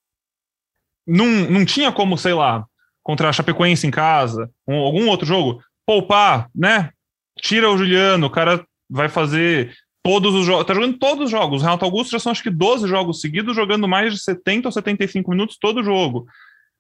[1.06, 2.64] não, não tinha como, sei lá,
[3.02, 6.90] contra a Chapecoense em casa, um, algum outro jogo, poupar, né?
[7.40, 9.74] Tira o Juliano, o cara vai fazer
[10.09, 11.61] todos os jogos, tá jogando todos os jogos.
[11.61, 14.73] O Renato Augusto já são acho que 12 jogos seguidos, jogando mais de 70 ou
[14.73, 16.27] 75 minutos todo jogo.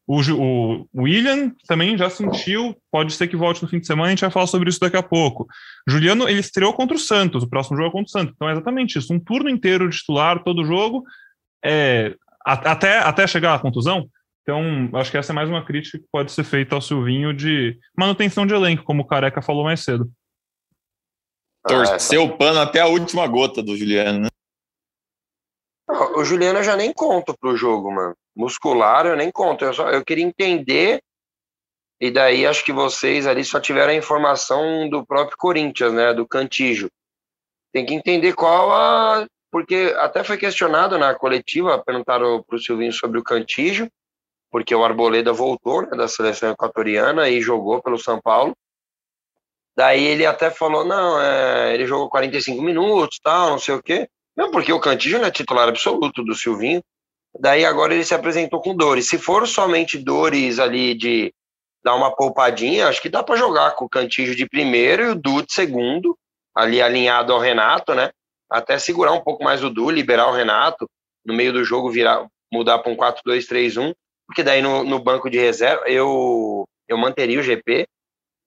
[0.06, 4.10] O, o, William também já sentiu, pode ser que volte no fim de semana, a
[4.10, 5.46] gente vai falar sobre isso daqui a pouco.
[5.86, 8.32] Juliano, ele estreou contra o Santos, o próximo jogo é contra o Santos.
[8.34, 11.04] Então é exatamente isso, um turno inteiro de titular, todo jogo,
[11.62, 12.14] é,
[12.46, 14.08] até, até chegar à contusão.
[14.40, 17.78] Então, acho que essa é mais uma crítica que pode ser feita ao Silvinho de
[17.94, 20.10] manutenção de elenco, como o Careca falou mais cedo.
[21.66, 24.28] Torceu o pano até a última gota do Juliano, né?
[26.16, 28.14] o Juliano eu já nem conto pro jogo, mano.
[28.36, 29.64] Muscular eu nem conto.
[29.64, 31.00] Eu, só, eu queria entender.
[32.00, 36.14] E daí acho que vocês ali só tiveram a informação do próprio Corinthians, né?
[36.14, 36.88] Do Cantijo.
[37.72, 39.26] Tem que entender qual a.
[39.50, 43.88] Porque até foi questionado na coletiva, perguntaram pro Silvinho sobre o Cantijo,
[44.50, 48.54] porque o Arboleda voltou né, da seleção equatoriana e jogou pelo São Paulo.
[49.78, 54.08] Daí ele até falou, não, é, ele jogou 45 minutos, tal, não sei o quê.
[54.36, 56.82] Não, porque o Cantillo é titular absoluto do Silvinho.
[57.38, 59.08] Daí agora ele se apresentou com dores.
[59.08, 61.32] Se for somente dores ali de
[61.84, 65.14] dar uma poupadinha, acho que dá para jogar com o Cantillo de primeiro e o
[65.14, 66.18] Du de segundo,
[66.56, 68.10] ali alinhado ao Renato, né?
[68.50, 70.90] Até segurar um pouco mais o Du, liberar o Renato,
[71.24, 73.94] no meio do jogo virar, mudar para um 4-2-3-1,
[74.26, 77.86] porque daí no, no banco de reserva eu, eu manteria o GP,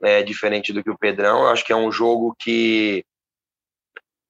[0.03, 1.43] é, diferente do que o Pedrão.
[1.43, 3.03] Eu acho que é um jogo que,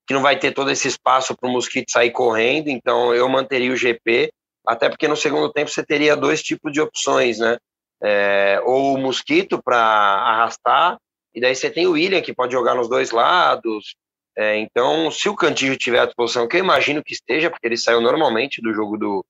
[0.07, 3.71] que não vai ter todo esse espaço para o Mosquito sair correndo, então eu manteria
[3.71, 4.31] o GP,
[4.65, 7.57] até porque no segundo tempo você teria dois tipos de opções, né?
[8.03, 10.97] É, ou o Mosquito para arrastar,
[11.33, 13.95] e daí você tem o William que pode jogar nos dois lados.
[14.35, 17.77] É, então, se o Cantillo tiver à disposição, que eu imagino que esteja, porque ele
[17.77, 19.25] saiu normalmente do jogo do,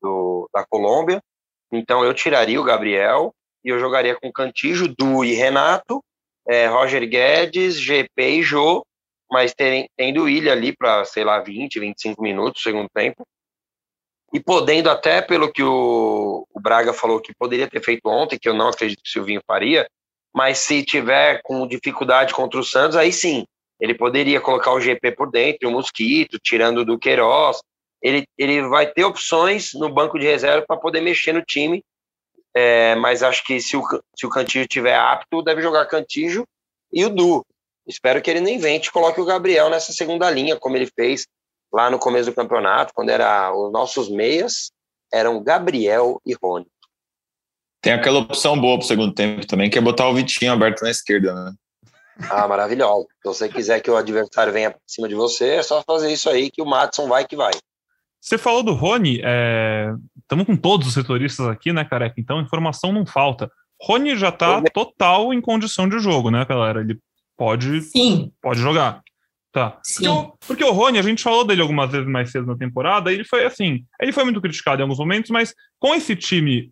[0.00, 1.20] do da Colômbia,
[1.72, 3.34] então eu tiraria o Gabriel
[3.64, 6.02] e eu jogaria com Cantillo, Du e Renato,
[6.46, 8.84] é, Roger Guedes, GP e Jô,
[9.30, 13.26] mas tem, tendo William ali para, sei lá, 20, 25 minutos, segundo tempo,
[14.32, 18.48] e podendo até, pelo que o, o, Braga falou que poderia ter feito ontem, que
[18.48, 19.86] eu não acredito que o Silvinho faria,
[20.34, 23.44] mas se tiver com dificuldade contra o Santos, aí sim,
[23.80, 27.60] ele poderia colocar o GP por dentro, o Mosquito, tirando do Queiroz,
[28.02, 31.82] ele, ele vai ter opções no banco de reserva para poder mexer no time,
[32.54, 33.82] é, mas acho que se o,
[34.16, 36.46] se o Cantillo tiver apto, deve jogar Cantillo
[36.92, 37.44] e o Du.
[37.86, 41.26] Espero que ele nem invente, coloque o Gabriel nessa segunda linha, como ele fez
[41.72, 44.70] lá no começo do campeonato, quando era os nossos meias
[45.12, 46.66] eram Gabriel e Rony.
[47.80, 50.82] Tem aquela opção boa para o segundo tempo também, que é botar o Vitinho aberto
[50.82, 51.52] na esquerda, né?
[52.30, 53.06] Ah, maravilhoso.
[53.22, 56.30] Se você quiser que o adversário venha por cima de você, é só fazer isso
[56.30, 57.52] aí que o Matson vai que vai.
[58.24, 60.46] Você falou do Rony, estamos é...
[60.46, 62.14] com todos os setoristas aqui, né, careca?
[62.16, 63.52] Então informação não falta.
[63.78, 66.80] Rony já está total em condição de jogo, né, galera?
[66.80, 66.98] Ele
[67.36, 68.32] pode, Sim.
[68.40, 69.02] pode jogar.
[69.52, 69.78] Tá.
[69.94, 73.12] Porque o, porque o Rony, a gente falou dele algumas vezes mais cedo na temporada,
[73.12, 76.70] ele foi assim, ele foi muito criticado em alguns momentos, mas com esse time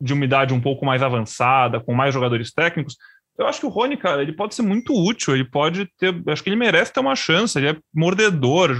[0.00, 2.96] de umidade um pouco mais avançada, com mais jogadores técnicos,
[3.38, 6.42] eu acho que o Rony, cara, ele pode ser muito útil, ele pode ter, acho
[6.42, 8.74] que ele merece ter uma chance, ele é mordedor,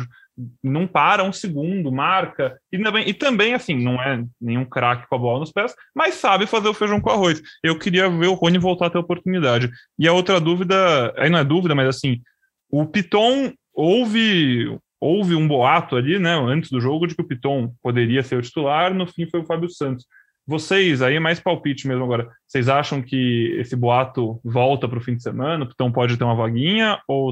[0.63, 5.15] não para um segundo, marca, e também, e também assim, não é nenhum craque com
[5.15, 7.41] a bola nos pés, mas sabe fazer o feijão com arroz.
[7.63, 9.71] Eu queria ver o Rony voltar a ter oportunidade.
[9.99, 12.21] E a outra dúvida, aí não é dúvida, mas assim,
[12.69, 17.75] o Piton houve houve um boato ali, né, antes do jogo, de que o Piton
[17.83, 20.07] poderia ser o titular, no fim foi o Fábio Santos.
[20.47, 25.03] Vocês, aí é mais palpite mesmo agora, vocês acham que esse boato volta para o
[25.03, 27.31] fim de semana, o Piton pode ter uma vaguinha, ou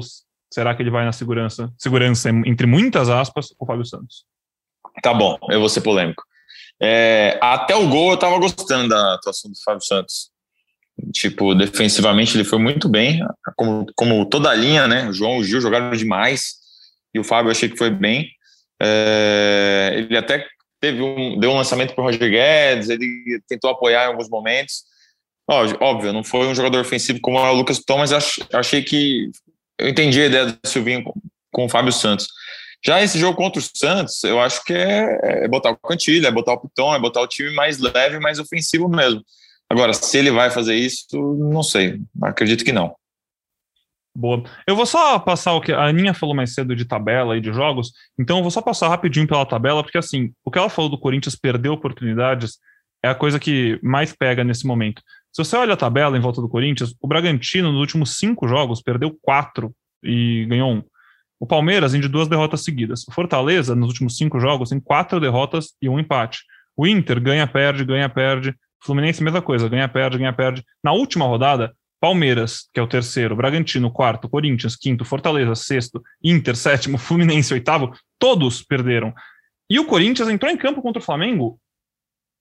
[0.53, 4.23] será que ele vai na segurança, segurança entre muitas aspas, com o Fábio Santos?
[5.01, 6.23] Tá bom, eu vou ser polêmico.
[6.79, 10.31] É, até o gol eu tava gostando da atuação do Fábio Santos.
[11.11, 13.19] Tipo, defensivamente ele foi muito bem,
[13.55, 15.09] como, como toda a linha, né?
[15.09, 16.53] O João e o Gil jogaram demais
[17.13, 18.29] e o Fábio eu achei que foi bem.
[18.79, 20.45] É, ele até
[20.79, 24.83] teve um, deu um lançamento para o Roger Guedes, ele tentou apoiar em alguns momentos.
[25.47, 28.13] Óbvio, não foi um jogador ofensivo como é o Lucas Tom, mas
[28.53, 29.29] achei que
[29.79, 31.13] eu entendi a ideia do Silvinho com,
[31.51, 32.27] com o Fábio Santos.
[32.85, 36.31] Já esse jogo contra o Santos, eu acho que é, é botar o Cantilho, é
[36.31, 39.23] botar o Piton, é botar o time mais leve, mais ofensivo mesmo.
[39.69, 41.07] Agora, se ele vai fazer isso,
[41.39, 42.01] não sei.
[42.21, 42.93] Acredito que não.
[44.15, 44.43] Boa.
[44.67, 47.51] Eu vou só passar o que a Aninha falou mais cedo de tabela e de
[47.51, 50.91] jogos, então eu vou só passar rapidinho pela tabela, porque assim, o que ela falou
[50.91, 52.59] do Corinthians perder oportunidades
[53.03, 55.01] é a coisa que mais pega nesse momento.
[55.33, 58.83] Se você olha a tabela em volta do Corinthians, o Bragantino nos últimos cinco jogos
[58.83, 59.73] perdeu quatro
[60.03, 60.83] e ganhou um.
[61.39, 63.03] O Palmeiras, em de duas derrotas seguidas.
[63.07, 66.43] O Fortaleza, nos últimos cinco jogos, tem quatro derrotas e um empate.
[66.77, 68.53] O Inter ganha, perde, ganha, perde.
[68.79, 70.63] Fluminense, mesma coisa, ganha, perde, ganha, perde.
[70.83, 76.55] Na última rodada, Palmeiras, que é o terceiro, Bragantino, quarto, Corinthians, quinto, Fortaleza, sexto, Inter,
[76.55, 79.11] sétimo, Fluminense, oitavo, todos perderam.
[79.67, 81.59] E o Corinthians entrou em campo contra o Flamengo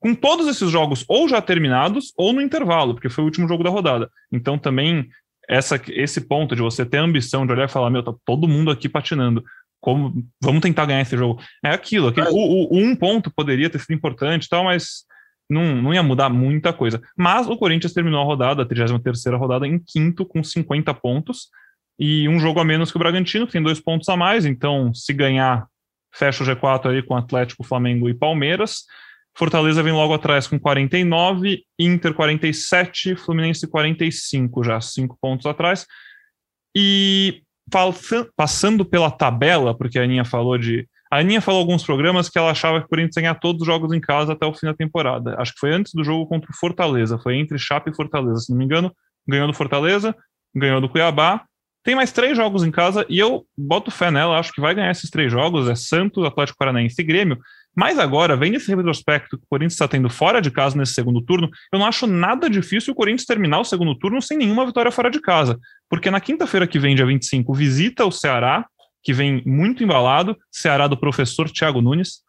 [0.02, 3.62] com todos esses jogos ou já terminados ou no intervalo, porque foi o último jogo
[3.62, 4.10] da rodada.
[4.32, 5.08] Então também
[5.48, 8.48] essa, esse ponto de você ter a ambição de olhar e falar, meu, tá todo
[8.48, 9.44] mundo aqui patinando.
[9.80, 11.40] Como, vamos tentar ganhar esse jogo.
[11.64, 15.04] É aquilo, aquele, o, o, um ponto poderia ter sido importante tal, mas
[15.48, 17.00] não, não ia mudar muita coisa.
[17.16, 21.48] Mas o Corinthians terminou a rodada, a 33 rodada, em quinto, com 50 pontos,
[21.96, 24.92] e um jogo a menos que o Bragantino, que tem dois pontos a mais, então
[24.92, 25.66] se ganhar,
[26.12, 28.84] fecha o G4 aí com Atlético, Flamengo e Palmeiras.
[29.36, 35.86] Fortaleza vem logo atrás com 49, Inter 47, Fluminense 45, já cinco pontos atrás.
[36.76, 37.42] E
[38.36, 42.50] passando pela tabela, porque a Aninha falou de a Aninha falou alguns programas que ela
[42.50, 44.72] achava que o Corinthians ia ganhar todos os jogos em casa até o fim da
[44.72, 45.36] temporada.
[45.38, 48.50] Acho que foi antes do jogo contra o Fortaleza, foi entre Chape e Fortaleza, se
[48.50, 48.90] não me engano.
[49.28, 50.16] Ganhou do Fortaleza,
[50.54, 51.44] ganhou do Cuiabá.
[51.84, 54.90] Tem mais três jogos em casa e eu boto fé nela, acho que vai ganhar
[54.90, 57.38] esses três jogos: é Santos, Atlético Paranaense e Grêmio.
[57.74, 61.22] Mas agora, vem esse retrospecto que o Corinthians está tendo fora de casa nesse segundo
[61.22, 64.92] turno, eu não acho nada difícil o Corinthians terminar o segundo turno sem nenhuma vitória
[64.92, 65.58] fora de casa.
[65.88, 68.66] Porque na quinta-feira que vem, dia 25, visita o Ceará,
[69.02, 72.20] que vem muito embalado, Ceará do professor Thiago Nunes.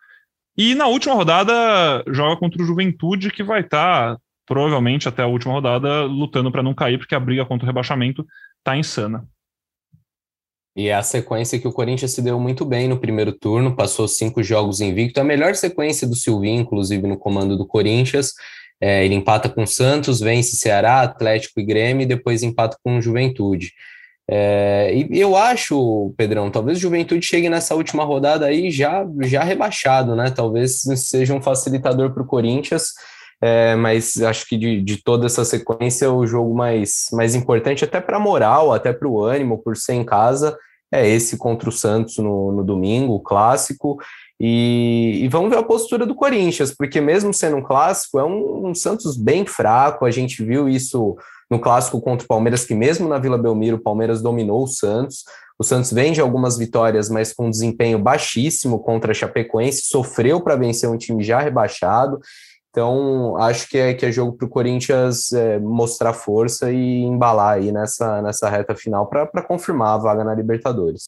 [0.58, 5.28] E na última rodada joga contra o Juventude, que vai estar, tá, provavelmente até a
[5.28, 8.26] última rodada, lutando para não cair, porque a briga contra o rebaixamento
[8.60, 9.28] está insana.
[10.76, 14.08] E é a sequência que o Corinthians se deu muito bem no primeiro turno, passou
[14.08, 18.34] cinco jogos invicto, a melhor sequência do Silvinho, inclusive no comando do Corinthians.
[18.82, 23.72] É, ele empata com Santos, vence Ceará, Atlético e Grêmio, e depois empata com Juventude.
[24.30, 30.16] É, e eu acho, Pedrão, talvez Juventude chegue nessa última rodada aí já, já rebaixado,
[30.16, 30.32] né?
[30.32, 32.94] Talvez seja um facilitador para o Corinthians,
[33.46, 38.00] é, mas acho que de, de toda essa sequência, o jogo mais, mais importante, até
[38.00, 40.58] para a moral, até para o ânimo, por ser em casa,
[40.90, 43.98] é esse contra o Santos no, no domingo, o clássico.
[44.40, 48.70] E, e, vamos ver a postura do Corinthians, porque mesmo sendo um clássico, é um,
[48.70, 50.06] um Santos bem fraco.
[50.06, 51.18] A gente viu isso
[51.52, 55.26] no clássico contra o Palmeiras, que mesmo na Vila Belmiro, o Palmeiras dominou o Santos.
[55.60, 60.56] O Santos vem de algumas vitórias, mas com desempenho baixíssimo contra a Chapecoense, sofreu para
[60.56, 62.20] vencer um time já rebaixado.
[62.74, 67.58] Então, acho que é, que é jogo para o Corinthians é, mostrar força e embalar
[67.58, 71.04] aí nessa, nessa reta final para confirmar a vaga na Libertadores.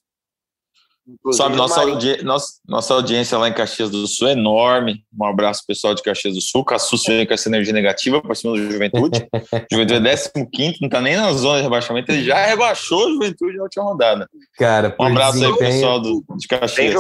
[1.34, 5.04] Sabe, nossa, audi nossa, nossa audiência lá em Caxias do Sul é enorme.
[5.20, 6.64] Um abraço pessoal de Caxias do Sul.
[6.64, 9.28] Caçus vem com essa energia negativa para cima do Juventude.
[9.72, 12.12] Juventude é 15, não está nem na zona de rebaixamento.
[12.12, 14.30] Ele já rebaixou o Juventude na última rodada.
[14.56, 15.66] Cara, um abraço desempenho...
[15.66, 16.96] aí, pessoal do, de Caxias.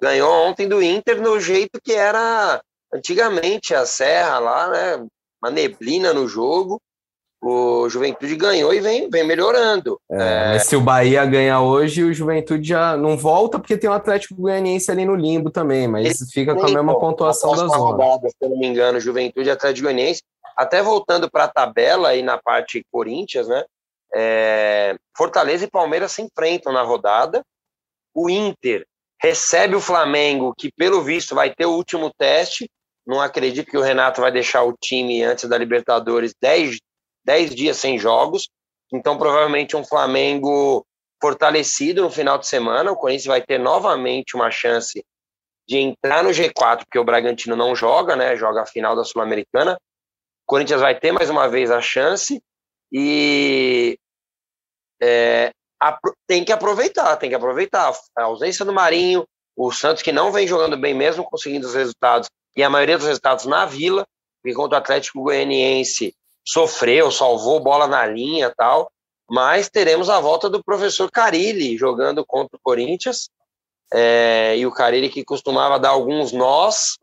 [0.00, 2.60] Ganhou ontem do Inter no jeito que era
[2.92, 5.06] antigamente a Serra lá, né?
[5.42, 6.80] Uma neblina no jogo
[7.40, 10.00] o Juventude ganhou e vem, vem melhorando.
[10.10, 10.48] É, é...
[10.48, 14.34] Mas se o Bahia ganhar hoje, o Juventude já não volta, porque tem o Atlético
[14.34, 17.76] Goianiense ali no limbo também, mas Ele fica com a mesma pô, pontuação da zona.
[17.76, 20.22] Rodada, se eu não me engano, Juventude e Atlético Goianiense.
[20.56, 23.64] Até voltando para a tabela aí na parte Corinthians, né?
[24.14, 24.96] É...
[25.16, 27.42] Fortaleza e Palmeiras se enfrentam na rodada.
[28.14, 28.86] O Inter
[29.20, 32.70] recebe o Flamengo, que pelo visto vai ter o último teste.
[33.06, 36.78] Não acredito que o Renato vai deixar o time antes da Libertadores 10
[37.26, 38.48] 10 dias sem jogos,
[38.92, 40.86] então provavelmente um Flamengo
[41.20, 42.92] fortalecido no final de semana.
[42.92, 45.04] O Corinthians vai ter novamente uma chance
[45.68, 48.36] de entrar no G4, porque o Bragantino não joga, né?
[48.36, 49.74] Joga a final da Sul-Americana.
[49.74, 52.40] O Corinthians vai ter mais uma vez a chance
[52.92, 53.98] e
[55.02, 55.50] é,
[56.26, 57.92] tem que aproveitar, tem que aproveitar.
[58.16, 62.28] A ausência do Marinho, o Santos que não vem jogando bem mesmo conseguindo os resultados
[62.56, 64.06] e a maioria dos resultados na Vila,
[64.44, 66.14] enquanto o Atlético Goianiense
[66.44, 68.90] sofreu, salvou bola na linha tal,
[69.28, 73.28] mas teremos a volta do professor Carilli jogando contra o Corinthians,
[73.92, 76.96] é, e o Carilli que costumava dar alguns nós,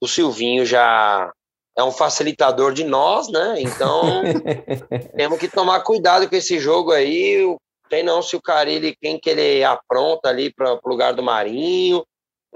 [0.00, 1.32] o Silvinho já
[1.76, 3.56] é um facilitador de nós, né?
[3.58, 4.22] Então
[5.16, 7.44] temos que tomar cuidado com esse jogo aí.
[7.88, 12.04] Tem não se o Carilli, quem que ele apronta ali para o lugar do Marinho.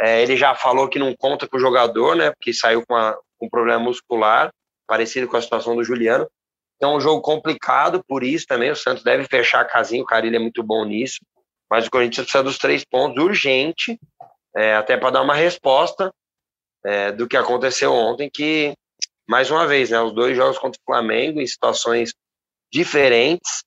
[0.00, 2.30] É, ele já falou que não conta com o jogador, né?
[2.30, 4.50] Porque saiu com, a, com problema muscular
[4.90, 6.28] parecido com a situação do Juliano.
[6.76, 10.06] Então, é um jogo complicado, por isso também o Santos deve fechar a casinha, o
[10.06, 11.20] Carilho é muito bom nisso,
[11.70, 14.00] mas o Corinthians precisa dos três pontos urgente,
[14.56, 16.12] é, até para dar uma resposta
[16.84, 18.74] é, do que aconteceu ontem, que,
[19.30, 22.12] mais uma vez, né, os dois jogos contra o Flamengo em situações
[22.72, 23.62] diferentes,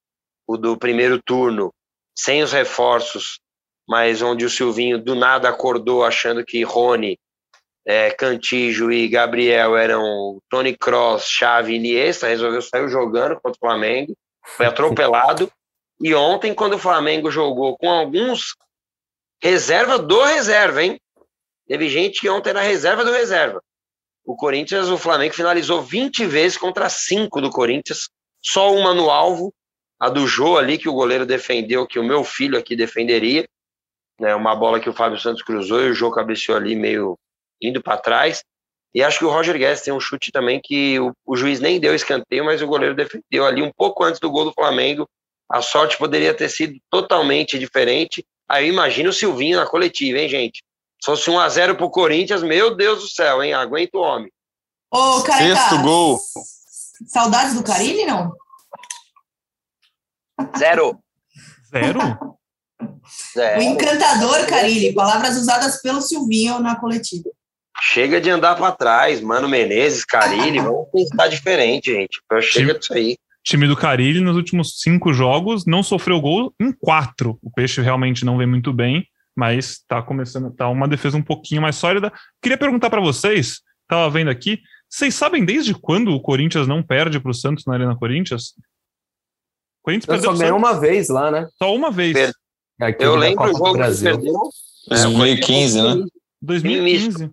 [0.45, 1.73] o do primeiro turno,
[2.13, 3.39] sem os reforços,
[3.87, 7.17] mas onde o Silvinho do nada acordou achando que Rony
[7.87, 13.59] é, Cantijo e Gabriel eram Tony Cross, Chave e Iniesta, resolveu sair jogando contra o
[13.59, 14.13] Flamengo,
[14.45, 15.49] foi atropelado.
[16.01, 18.53] e ontem, quando o Flamengo jogou com alguns
[19.41, 20.99] reserva do reserva, hein?
[21.69, 23.61] Teve gente que ontem era reserva do reserva.
[24.25, 28.09] O Corinthians, o Flamengo finalizou 20 vezes contra 5 do Corinthians,
[28.41, 29.53] só uma no alvo,
[29.99, 33.47] a do Jô ali, que o goleiro defendeu, que o meu filho aqui defenderia.
[34.19, 37.17] Né, uma bola que o Fábio Santos cruzou e o Jô cabeceou ali meio
[37.61, 38.43] indo para trás.
[38.93, 41.79] E acho que o Roger Guedes tem um chute também que o, o, juiz nem
[41.79, 45.09] deu escanteio, mas o goleiro defendeu ali um pouco antes do gol do Flamengo.
[45.49, 48.23] A sorte poderia ter sido totalmente diferente.
[48.47, 50.61] Aí imagina o Silvinho na coletiva, hein, gente?
[51.03, 53.53] Se fosse 1 a 0 pro Corinthians, meu Deus do céu, hein?
[53.53, 54.31] Aguenta o homem.
[54.89, 56.17] Ô, Careca, Sexto gol.
[57.07, 58.31] Saudades do Carilli, não?
[60.57, 60.97] Zero.
[61.69, 62.37] Zero?
[63.33, 63.59] Zero.
[63.59, 67.29] O encantador Carilli, palavras usadas pelo Silvinho na coletiva.
[67.81, 72.21] Chega de andar para trás, Mano Menezes, Carilli, vamos pensar diferente, gente.
[72.39, 73.17] Chega disso aí.
[73.43, 77.37] time do Carilli nos últimos cinco jogos não sofreu gol em quatro.
[77.41, 79.05] O Peixe realmente não vem muito bem,
[79.35, 82.11] mas tá começando, tá uma defesa um pouquinho mais sólida.
[82.41, 84.59] Queria perguntar para vocês, tava vendo aqui,
[84.89, 88.49] vocês sabem desde quando o Corinthians não perde para o Santos na Arena Corinthians?
[89.81, 91.47] O Corinthians perdeu só ganhou uma vez lá, né?
[91.57, 92.13] Só uma vez.
[92.13, 92.31] Per...
[92.99, 94.35] Eu lembro o jogo que perdeu.
[94.91, 96.05] É, 2015, né?
[96.41, 97.31] 2015.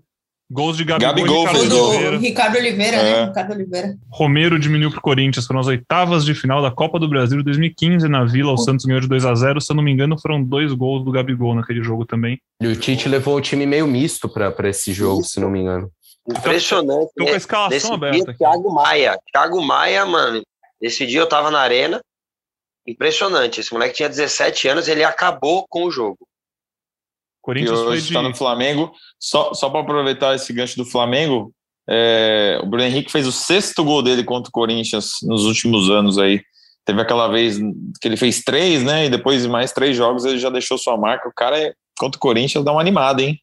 [0.53, 2.19] Gols de Gabigol, Gabigol Ricardo fez Oliveira.
[2.19, 3.03] Ricardo Oliveira, É.
[3.03, 3.25] né?
[3.27, 3.97] Ricardo Oliveira.
[4.09, 8.09] Romero diminuiu pro Corinthians, foram as oitavas de final da Copa do Brasil de 2015
[8.09, 8.53] na Vila.
[8.53, 11.05] O Santos ganhou de 2 a 0 Se eu não me engano, foram dois gols
[11.05, 12.41] do Gabigol naquele jogo também.
[12.61, 15.89] E o Tite levou o time meio misto para esse jogo, se não me engano.
[16.29, 17.11] Impressionante.
[17.17, 17.37] Tô com a né?
[17.37, 18.35] escalação Nesse aberta dia.
[18.37, 19.19] Thiago Maia.
[19.33, 20.43] Thiago Maia, mano.
[20.83, 22.01] Esse dia eu tava na arena.
[22.87, 23.61] Impressionante.
[23.61, 26.19] Esse moleque tinha 17 anos, ele acabou com o jogo.
[27.43, 28.09] Corinthians foi hoje de.
[28.09, 28.93] está no Flamengo.
[29.19, 31.53] Só, só para aproveitar esse gancho do Flamengo,
[31.89, 36.19] é, o Bruno Henrique fez o sexto gol dele contra o Corinthians nos últimos anos
[36.19, 36.43] aí.
[36.85, 37.59] Teve aquela vez
[38.01, 39.07] que ele fez três, né?
[39.07, 41.29] E depois de mais três jogos ele já deixou sua marca.
[41.29, 43.39] O cara é, contra o Corinthians dá uma animada, hein?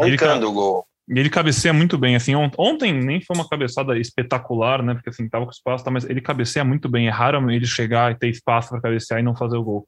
[0.00, 0.86] Ele Mancando o gol.
[1.08, 5.10] E ele cabeceia muito bem, assim, ont- ontem nem foi uma cabeçada espetacular, né, porque
[5.10, 8.14] assim, tava com espaço, tá, mas ele cabeceia muito bem, é raro ele chegar e
[8.14, 9.86] ter espaço para cabecear e não fazer o gol.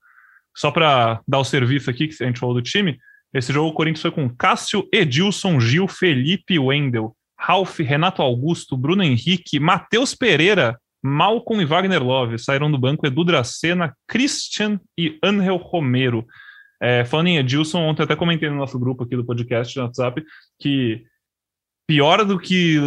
[0.56, 2.98] Só para dar o serviço aqui, que a gente falou do time,
[3.34, 9.02] esse jogo o Corinthians foi com Cássio, Edilson, Gil, Felipe, Wendel, Ralf, Renato Augusto, Bruno
[9.02, 15.56] Henrique, Matheus Pereira, Malcolm e Wagner Love, saíram do banco Edu Dracena, Christian e Angel
[15.56, 16.24] Romero.
[16.80, 20.22] É, falando em Edilson, ontem até comentei no nosso grupo aqui do podcast no WhatsApp
[20.60, 21.04] que
[21.86, 22.78] pior do que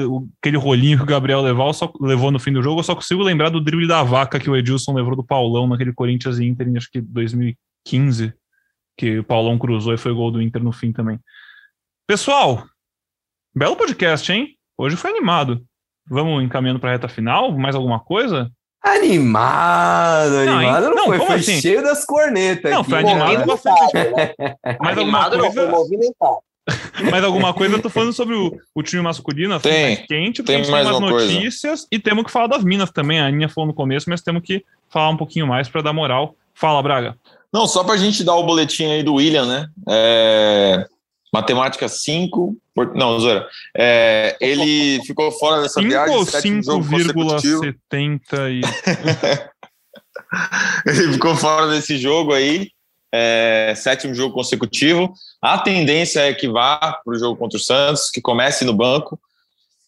[0.41, 3.21] aquele rolinho que o Gabriel levou, só, levou no fim do jogo, eu só consigo
[3.21, 6.67] lembrar do drible da vaca que o Edilson levou do Paulão naquele Corinthians e Inter
[6.75, 8.33] acho que 2015,
[8.97, 11.19] que o Paulão cruzou e foi gol do Inter no fim também.
[12.07, 12.63] Pessoal,
[13.53, 14.55] belo podcast, hein?
[14.77, 15.63] Hoje foi animado.
[16.07, 17.51] Vamos encaminhando para a reta final?
[17.51, 18.51] Mais alguma coisa?
[18.83, 21.59] Animado, animado não, não, foi, foi assim?
[21.59, 22.71] cheio das cornetas.
[22.71, 22.91] Não, aqui.
[22.91, 23.97] foi animado bastante.
[24.63, 25.71] alguma Animado não, foi coisa?
[25.71, 26.37] movimentado.
[27.11, 30.41] Mais alguma coisa, eu tô falando sobre o, o time masculino, assim, Tem, mais quente,
[30.41, 31.33] porque tem a gente mais tem umas uma coisa.
[31.33, 33.19] notícias e temos que falar das minas também.
[33.19, 36.35] A Aninha falou no começo, mas temos que falar um pouquinho mais para dar moral.
[36.55, 37.15] Fala, Braga.
[37.55, 39.67] Não, só para a gente dar o boletim aí do William, né?
[39.89, 40.85] É,
[41.33, 42.53] matemática 5.
[42.73, 43.47] por- Não, Zora.
[43.77, 46.15] É, ele ficou fora dessa 5 viagem.
[46.17, 47.61] ou sétimo jogo consecutivo.
[47.93, 48.61] 5,70 e...
[50.85, 52.69] Ele ficou fora desse jogo aí.
[53.13, 55.13] é, sétimo jogo consecutivo.
[55.41, 59.17] A tendência é que vá para o jogo contra o Santos, que comece no banco,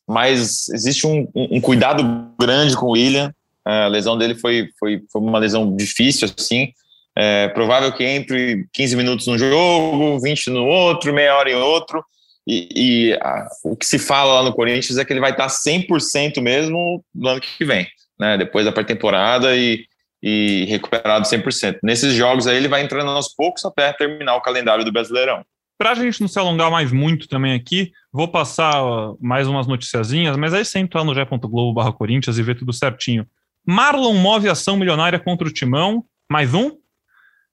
[0.07, 2.01] mas existe um, um- um cuidado
[2.39, 3.33] grande com o William.
[3.67, 6.71] É, a lesão dele foi, foi, foi uma lesão difícil, assim.
[7.19, 12.05] É provável que entre 15 minutos no jogo, 20 no outro, meia hora em outro.
[12.45, 15.49] E, e, a- o que se fala lá no Corinthians é que ele vai estar
[15.49, 17.87] 100% mesmo no ano que vem,
[18.19, 18.37] né?
[18.37, 19.83] Depois da pré-temporada e,
[20.21, 21.79] e recuperado 100%.
[21.81, 25.43] Nesses jogos aí ele vai entrando aos poucos até terminar o calendário do Brasileirão.
[25.77, 28.73] Para a gente não se alongar mais muito também aqui, vou passar
[29.19, 32.71] mais umas noticiazinhas, mas aí você entra lá no g.globo barra Corinthians e vê tudo
[32.73, 33.25] certinho.
[33.65, 36.71] Marlon move ação milionária contra o Timão, mais um.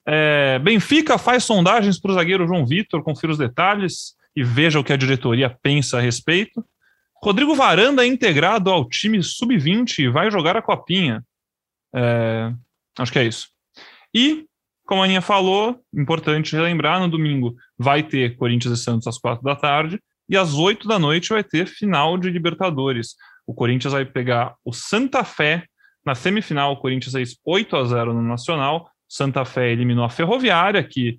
[0.06, 4.84] É, Benfica faz sondagens para o zagueiro João Vitor, confira os detalhes e veja o
[4.84, 6.64] que a diretoria pensa a respeito.
[7.22, 11.24] Rodrigo Varanda é integrado ao time sub-20 e vai jogar a copinha.
[11.94, 12.52] É,
[12.98, 13.48] acho que é isso.
[14.14, 14.44] E,
[14.84, 19.42] como a Aninha falou, importante relembrar, no domingo vai ter Corinthians e Santos às quatro
[19.42, 19.98] da tarde,
[20.28, 23.14] e às oito da noite vai ter final de Libertadores.
[23.46, 25.64] O Corinthians vai pegar o Santa Fé
[26.04, 26.72] na semifinal.
[26.72, 28.90] O Corinthians fez 8 a 0 no Nacional.
[29.08, 31.18] Santa Fé eliminou a Ferroviária, que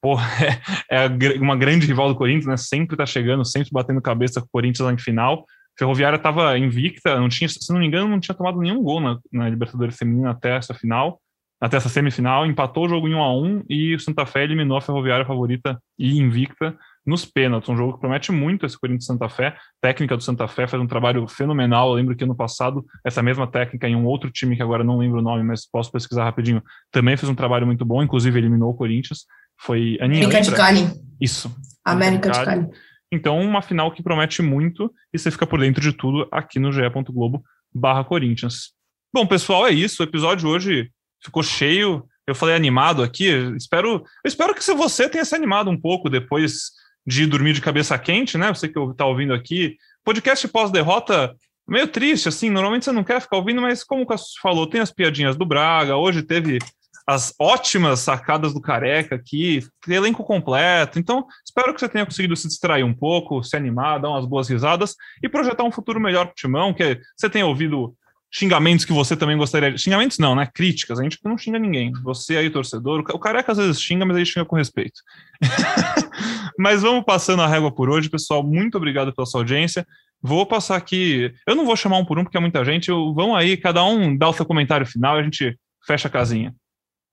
[0.00, 0.16] pô,
[0.90, 2.56] é, gr- uma grande rival do Corinthians, né?
[2.56, 5.44] Sempre tá chegando, sempre batendo cabeça com o Corinthians lá em final.
[5.78, 9.18] Ferroviária estava invicta, não tinha, se não me engano, não tinha tomado nenhum gol na,
[9.32, 11.20] na Libertadores Feminina até essa final,
[11.60, 14.76] até essa semifinal, empatou o jogo em 1 a 1 e o Santa Fé eliminou
[14.76, 17.68] a Ferroviária favorita e invicta nos pênaltis.
[17.68, 19.48] Um jogo que promete muito esse Corinthians Santa Fé.
[19.48, 21.90] A técnica do Santa Fé faz um trabalho fenomenal.
[21.90, 24.98] Eu lembro que ano passado, essa mesma técnica em um outro time que agora não
[24.98, 28.70] lembro o nome, mas posso pesquisar rapidinho, também fez um trabalho muito bom, inclusive eliminou
[28.70, 29.26] o Corinthians.
[29.60, 30.56] Foi Aninha, América de?
[30.56, 30.90] Cali.
[31.20, 31.54] Isso.
[31.84, 32.68] América de Cali.
[33.12, 36.72] Então, uma final que promete muito e você fica por dentro de tudo aqui no
[36.72, 37.44] ge.globo
[37.74, 38.72] barra Corinthians.
[39.12, 40.02] Bom, pessoal, é isso.
[40.02, 40.90] O episódio hoje
[41.22, 42.06] ficou cheio.
[42.26, 43.28] Eu falei animado aqui.
[43.56, 46.70] Espero, eu espero que você tenha se animado um pouco depois
[47.06, 48.48] de dormir de cabeça quente, né?
[48.48, 49.76] Você que está ouvindo aqui.
[50.04, 51.34] Podcast pós-derrota
[51.68, 52.50] meio triste, assim.
[52.50, 55.46] Normalmente você não quer ficar ouvindo, mas como o Cassius falou, tem as piadinhas do
[55.46, 55.96] Braga.
[55.96, 56.58] Hoje teve
[57.06, 60.98] as ótimas sacadas do Careca aqui, elenco completo.
[60.98, 64.48] Então, espero que você tenha conseguido se distrair um pouco, se animar, dar umas boas
[64.48, 67.94] risadas e projetar um futuro melhor para o Timão, que você tenha ouvido
[68.32, 69.76] xingamentos que você também gostaria.
[69.76, 70.48] Xingamentos não, né?
[70.52, 70.98] Críticas.
[70.98, 71.92] A gente não xinga ninguém.
[72.02, 73.04] Você aí, torcedor.
[73.12, 75.02] O Careca às vezes xinga, mas ele xinga com respeito.
[76.58, 78.42] mas vamos passando a régua por hoje, pessoal.
[78.42, 79.86] Muito obrigado pela sua audiência.
[80.22, 81.34] Vou passar aqui...
[81.46, 82.88] Eu não vou chamar um por um, porque é muita gente.
[82.88, 83.12] Eu...
[83.12, 86.54] Vão aí, cada um dá o seu comentário final a gente fecha a casinha.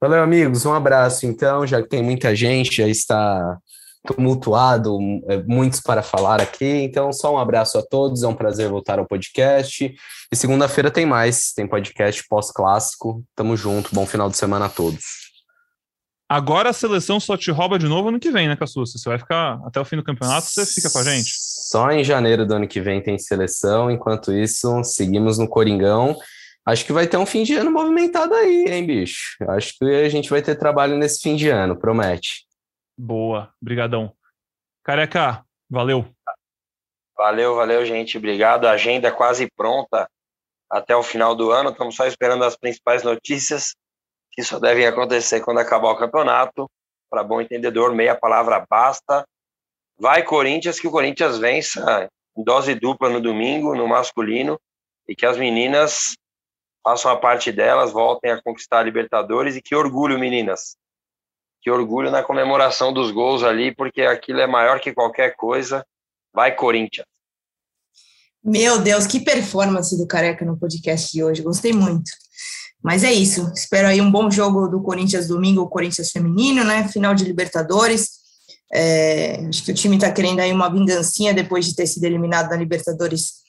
[0.02, 0.66] Valeu, amigos.
[0.66, 1.26] Um abraço.
[1.26, 3.58] Então, já que tem muita gente, já está
[4.06, 4.98] tumultuado,
[5.28, 6.66] é, muitos para falar aqui.
[6.66, 9.94] Então, só um abraço a todos, é um prazer voltar ao podcast.
[10.32, 13.24] E segunda-feira tem mais, tem podcast pós-clássico.
[13.36, 15.30] Tamo junto, bom final de semana a todos.
[16.32, 19.00] Agora a seleção só te rouba de novo ano que vem, né, Cassucci?
[19.00, 21.32] Você vai ficar até o fim do campeonato, você fica com a gente?
[21.36, 26.16] Só em janeiro do ano que vem tem seleção, enquanto isso, seguimos no Coringão.
[26.68, 29.38] Acho que vai ter um fim de ano movimentado aí, hein, bicho?
[29.50, 32.46] Acho que a gente vai ter trabalho nesse fim de ano, promete.
[33.02, 34.14] Boa, brigadão.
[34.84, 36.14] Careca, valeu.
[37.16, 38.18] Valeu, valeu, gente.
[38.18, 38.68] Obrigado.
[38.68, 40.06] A agenda é quase pronta
[40.70, 41.70] até o final do ano.
[41.70, 43.74] Estamos só esperando as principais notícias
[44.34, 46.70] que só devem acontecer quando acabar o campeonato.
[47.10, 49.26] Para bom entendedor, meia palavra basta.
[49.98, 54.60] Vai Corinthians, que o Corinthians vença em dose dupla no domingo, no masculino,
[55.08, 56.18] e que as meninas
[56.84, 59.56] façam a parte delas, voltem a conquistar a Libertadores.
[59.56, 60.76] E que orgulho, meninas
[61.62, 65.86] que orgulho na comemoração dos gols ali, porque aquilo é maior que qualquer coisa.
[66.34, 67.08] Vai, Corinthians.
[68.44, 71.42] Meu Deus, que performance do Careca no podcast de hoje.
[71.42, 72.10] Gostei muito.
[72.82, 73.52] Mas é isso.
[73.54, 76.88] Espero aí um bom jogo do Corinthians domingo, o Corinthians feminino, né?
[76.88, 78.20] Final de Libertadores.
[78.72, 82.50] É, acho que o time está querendo aí uma vingancinha depois de ter sido eliminado
[82.50, 83.40] na Libertadores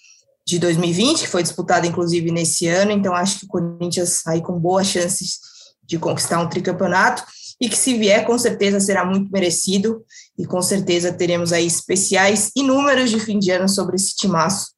[0.45, 2.91] de 2020, que foi disputada inclusive nesse ano.
[2.91, 5.39] Então acho que o Corinthians aí com boas chances
[5.85, 7.25] de conquistar um tricampeonato
[7.61, 10.03] e que se vier, com certeza será muito merecido
[10.39, 14.69] e com certeza teremos aí especiais e números de fim de ano sobre esse timaço,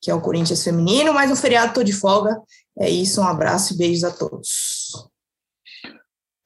[0.00, 2.36] que é o Corinthians feminino, mas no feriado tô de folga.
[2.78, 5.08] É isso, um abraço e beijos a todos.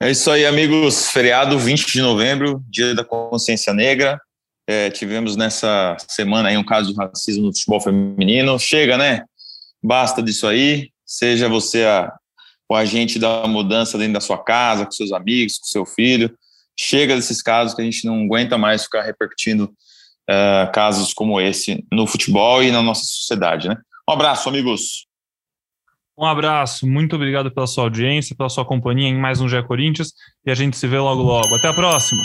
[0.01, 1.09] É isso aí, amigos.
[1.09, 4.19] Feriado 20 de novembro, dia da consciência negra.
[4.67, 8.57] É, tivemos nessa semana aí um caso de racismo no futebol feminino.
[8.57, 9.23] Chega, né?
[9.81, 10.89] Basta disso aí.
[11.05, 12.11] Seja você a
[12.69, 16.35] o agente da mudança dentro da sua casa, com seus amigos, com seu filho.
[16.79, 19.65] Chega desses casos que a gente não aguenta mais ficar repercutindo
[20.29, 23.77] uh, casos como esse no futebol e na nossa sociedade, né?
[24.09, 25.05] Um abraço, amigos.
[26.17, 30.13] Um abraço, muito obrigado pela sua audiência, pela sua companhia em mais um GE Corinthians
[30.45, 31.55] e a gente se vê logo logo.
[31.55, 32.21] Até a próxima!